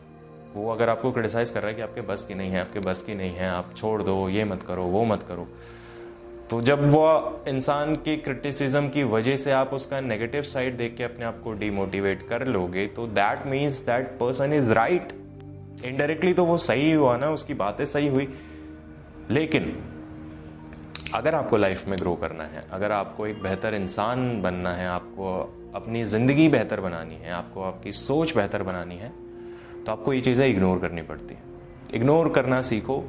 वो 0.55 0.71
अगर 0.71 0.89
आपको 0.89 1.11
क्रिटिसाइज 1.11 1.49
कर 1.49 1.59
रहा 1.59 1.69
है 1.69 1.75
कि 1.75 1.81
आपके 1.81 2.01
बस 2.01 2.23
की 2.23 2.35
नहीं 2.35 2.51
है, 2.51 2.59
आपके 2.61 2.79
बस 2.79 3.03
की 3.03 3.15
नहीं 3.15 3.33
है, 3.33 3.49
आप 3.49 3.73
छोड़ 3.77 4.01
दो, 4.03 4.29
ये 4.29 4.45
मत 4.45 4.63
करो, 4.63 4.83
वो 4.83 5.03
मत 5.05 5.23
करो। 5.27 5.47
तो 6.49 6.61
जब 6.61 6.85
वो 6.89 7.05
इंसान 7.47 7.95
की 7.95 8.15
क्रिटिसिज्म 8.17 8.89
की 8.89 9.03
वजह 9.03 9.35
से 9.37 9.51
आप 9.51 9.73
उसका 9.73 9.99
नेगेटिव 10.01 10.43
साइड 10.43 10.77
देख 10.77 10.95
के 10.97 11.03
अपने 11.03 11.25
आप 11.25 11.41
को 11.43 11.53
डिमोटिवेट 11.53 12.27
कर 12.29 12.45
लोगे 12.47 12.85
तो 12.87 13.05
that 13.07 13.45
means 13.47 13.79
that 13.85 14.07
person 14.19 14.53
is 14.53 14.71
right 14.73 15.13
indirectly 15.85 16.33
तो 16.33 16.45
वो 16.45 16.57
सही 16.57 16.91
हुआ 16.91 17.15
ना, 17.17 17.29
उसकी 17.29 17.53
बातें 17.53 17.85
सही 17.85 18.07
हुई। 18.07 18.27
लेकिन 19.31 19.75
अगर 21.15 21.35
आपको 21.35 21.57
लाइफ 21.57 21.87
में 21.87 21.97
ग्रो 21.99 22.15
करना 22.15 22.43
है, 22.43 22.65
अगर 22.71 22.91
आपको 22.91 23.27
एक 23.27 23.41
बेहतर 23.43 23.73
इंसान 23.73 24.41
बनना 24.41 24.73
है, 24.73 24.87
आपको 24.87 25.71
अपनी 25.75 26.03
ज़िंदगी 26.05 26.47
बेहतर 26.49 26.81
बनानी 26.81 27.15
है, 27.15 27.31
आपको 27.31 27.63
आपकी 27.63 27.91
सोच 27.91 28.35
बेहतर 28.35 28.63
बनानी 28.63 28.95
है 28.95 29.11
तो 29.85 29.91
आपको 29.91 30.13
ये 30.13 30.21
चीज़ें 30.21 30.47
इग्नोर 30.47 30.79
करनी 30.79 31.01
पड़ती 31.01 31.35
है। 31.35 31.41
इग्नोर 31.93 32.29
करना 32.29 32.61
सीखो। 32.61 33.03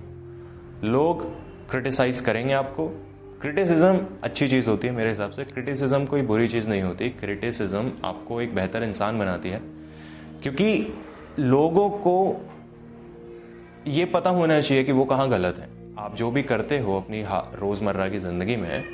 लोग 0.85 1.25
क्रिटिसाइज 1.71 2.21
करेंगे 2.21 2.53
आपको 2.55 2.93
क्रिटिसिज्म 3.41 4.07
अच्छी 4.23 4.49
चीज़ 4.49 4.69
होती 4.69 4.89
है 4.89 4.95
मेरे 4.95 5.11
हिसाब 5.11 5.31
से। 5.31 5.45
क्रिटिसिज्म 5.45 6.07
कोई 6.07 6.23
बुरी 6.23 6.49
चीज़ 6.49 6.69
नहीं 6.69 6.83
होती। 6.83 7.09
क्रिटिसिज्म 7.09 7.93
आपको 8.05 8.41
एक 8.41 8.55
बेहतर 8.55 8.83
इंसान 8.83 9.19
बनाती 9.19 9.49
है। 9.49 9.61
क्योंकि 10.43 10.95
लोगों 11.39 11.91
को 11.91 12.47
ये 13.87 14.05
पता 14.05 14.31
होना 14.31 14.61
चाहिए 14.61 14.85
कि 14.85 14.93
वो 14.93 15.05
कहाँ 15.05 15.29
गलत 15.29 15.59
है। 15.59 15.69
आप 15.99 16.17
जो 16.17 16.31
भी 16.31 16.43
करते 16.43 16.79
हो 16.79 16.97
अपनी 16.97 17.25
रोज़मर्रा 17.61 18.09
की 18.09 18.19
ज़िंदगी 18.19 18.57
में, 18.57 18.85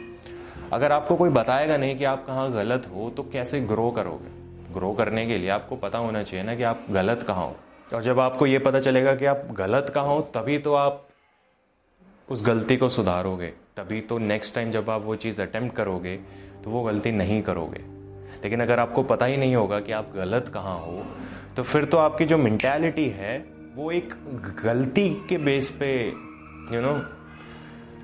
अगर 0.73 0.93
आपको 0.93 1.17
कोई 1.17 1.31
बताएगा 1.31 1.77
नहीं 1.77 1.97
कि 1.97 2.05
आप 2.05 2.27
कहाँ 2.27 2.53
गलत 2.53 2.91
हो 2.97 3.11
तो 3.11 3.23
कैसे 3.23 3.61
ग्रो 3.61 3.91
करोगे? 3.91 4.31
ग्रो 4.75 4.93
करने 4.93 5.27
के 5.27 5.39
लिए 5.39 5.51
आपको 5.51 5.77
पता 5.77 5.99
होना 5.99 6.23
चाहिए 6.23 6.45
ना 6.45 6.55
कि 6.55 6.63
आप 6.63 6.87
गलत 6.91 7.23
कहाँ 7.23 7.47
हो। 7.47 7.57
और 7.95 8.03
जब 8.03 8.21
आपको 8.21 8.47
ये 8.47 8.59
पता 8.59 8.81
चलेगा 8.81 9.15
कि 9.15 9.25
आप 9.25 9.47
गलत 9.53 9.93
कहाँ 9.95 10.07
हो, 10.07 10.21
तभी 10.21 10.59
तो 10.59 10.75
आप 10.75 11.09
उस 12.29 12.47
गलती 12.47 12.77
को 12.77 12.89
सुधारोगे। 12.89 13.66
तभी 13.77 14.01
तो 14.01 14.19
नेक्स्ट 14.19 14.55
टाइम 14.55 14.71
जब 14.71 14.91
आप 14.91 15.03
वो 15.03 15.17
चीज़ 15.17 15.41
अटेम्प्ट 15.43 15.77
करोगे 15.77 16.15
तो 16.65 16.71
वो 16.71 16.83
गलती 16.83 17.11
नहीं 17.13 17.43
करोगे। 17.43 17.79
लेकिन 18.45 18.61
अगर 18.61 18.79
आपको 18.79 19.03
पता 19.03 19.27
ही 19.27 19.37
नहीं 19.37 19.57
होगा 19.57 19.81
कि 19.81 19.93
आप 19.93 20.13
गलत 20.17 20.49
कहाँ 20.49 20.79
हो 20.79 21.05
तो 21.57 21.63
फिर 21.63 21.85
तो 21.85 21.99
आपकी 21.99 22.25
जो 22.25 22.39
मैंटेलिटी 22.39 23.09
है, 23.09 23.45
वो 23.75 23.91
एक 23.91 24.15
गलती 24.65 25.09
के 25.29 25.39
बेस 25.39 25.71
पे 25.71 25.93
यू 26.75 26.81
नो 26.81 26.97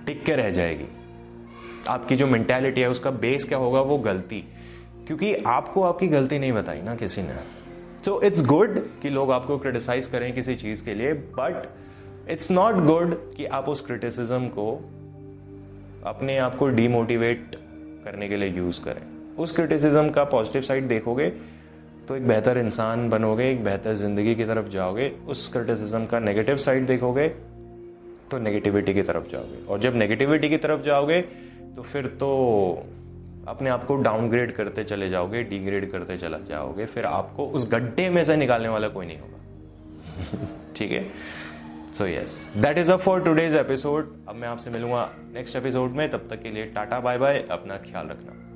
टिक 0.07 0.25
के 0.25 0.37
रह 0.37 0.51
जाएगी। 0.51 0.89
आपकी 1.89 2.17
जो 2.17 2.27
मैंटेलिटी 2.27 2.81
है, 2.81 2.91
उसका 2.91 3.11
बेस 3.11 3.45
क्या 3.45 3.59
होगा? 3.59 3.81
वो 3.81 3.99
गलती। 3.99 4.45
क्योंकि 5.07 5.35
आपको 5.35 5.83
आपकी 5.83 6.09
गलती 6.09 6.39
नहीं 6.39 6.53
बताई 6.53 6.83
ना 6.83 6.97
किसी 6.97 7.23
ने। 7.23 7.35
सो 8.05 8.21
इट्स 8.23 8.47
गुड 8.47 8.79
कि 9.03 9.11
लोग 9.11 9.33
आपको 9.33 9.59
क्रिटिसाइज 9.59 10.07
करें 10.07 10.33
किसी 10.35 10.55
चीज़ 10.57 10.85
के 10.85 10.95
लिए 10.95 11.13
बट 11.13 11.77
इट्स 12.31 12.51
नॉट 12.51 12.85
गुड 12.85 13.35
कि 13.35 13.45
आप 13.45 13.69
उस 13.69 13.81
क्रिटिसिज्म 13.81 14.49
को 14.49 14.85
अपने 16.05 16.37
आप 16.39 16.55
को 16.57 16.69
डीमोटिवेट 16.69 17.57
करने 18.05 18.29
के 18.29 18.37
लिए 18.37 18.49
यूज़ 18.49 18.81
करें। 18.85 19.03
उस 19.37 19.55
क्रिटिसिज्म 19.57 20.11
का 20.11 20.25
पॉजिटिव 20.25 20.63
साइड 20.63 20.89
देखोगे 20.89 21.29
तो 22.09 22.17
एक 22.17 22.27
बेहतर 22.29 22.59
इंसान 22.59 23.09
बनोगे, 23.11 23.51
एक 23.51 23.65
बेहतर 23.65 23.95
ज़िंदगी 23.95 24.35
की 24.35 24.45
तरफ़ 24.45 24.69
जाओगे। 24.69 25.09
उस 25.29 25.49
क्रिटिसिज्म 25.53 26.07
का 26.07 26.19
नेगेटिव 26.19 26.57
साइड 26.57 26.87
देखोगे 26.87 27.29
तो 28.31 28.39
नेगेटिविटी 28.39 28.95
की 28.95 29.03
तरफ़ 29.03 29.29
जाओगे। 29.29 29.65
और 29.67 29.81
जब 29.81 29.97
नेगेटिविटी 29.97 30.49
की 30.49 30.57
तरफ़ 30.57 30.83
जाओगे 30.83 31.21
तो 31.77 31.83
फिर 31.83 32.07
तो 32.21 32.29
अपने 33.49 33.71
आप 33.71 33.85
को 33.85 33.97
डाउनग्रेड 33.97 34.53
करते 34.53 34.85
चले 34.85 35.09
जाओगे 35.09 35.43
डिग्रेड 35.43 35.91
करते 35.91 36.17
चला 36.17 36.39
जाओगे। 36.49 36.87
फिर 36.87 37.05
आपको 37.05 37.47
उस 37.47 37.71
गड्ढे 37.73 38.09
में 38.11 38.25
से 38.25 38.37
निकालने 38.37 38.69
वाला 38.69 38.89
कोई 38.89 39.07
नहीं 39.07 39.19
होगा। 39.19 40.49
ठीक 40.77 40.93
है? 40.93 41.07
So 41.93 42.07
yes 42.07 42.51
that 42.57 42.79
is 42.79 42.93
a 42.93 42.97
for 42.97 43.25
today's 43.25 43.55
episode 43.55 44.15
अब 44.29 44.35
मैं 44.35 44.49
आपसे 44.49 44.71
मिलूँगा 44.71 45.11
नेक्स्ट 45.35 45.57
एपिसोड 45.57 45.91
में. 45.91 46.11
तब 46.11 46.27
तक 46.31 46.43
के 46.43 46.51
लिए 46.51 46.67
टाटा 46.67 47.01
बाय 47.01 47.19
बाय 47.19 47.47
अपना 47.51 47.77
ख्याल 47.77 48.07
रखना। 48.07 48.52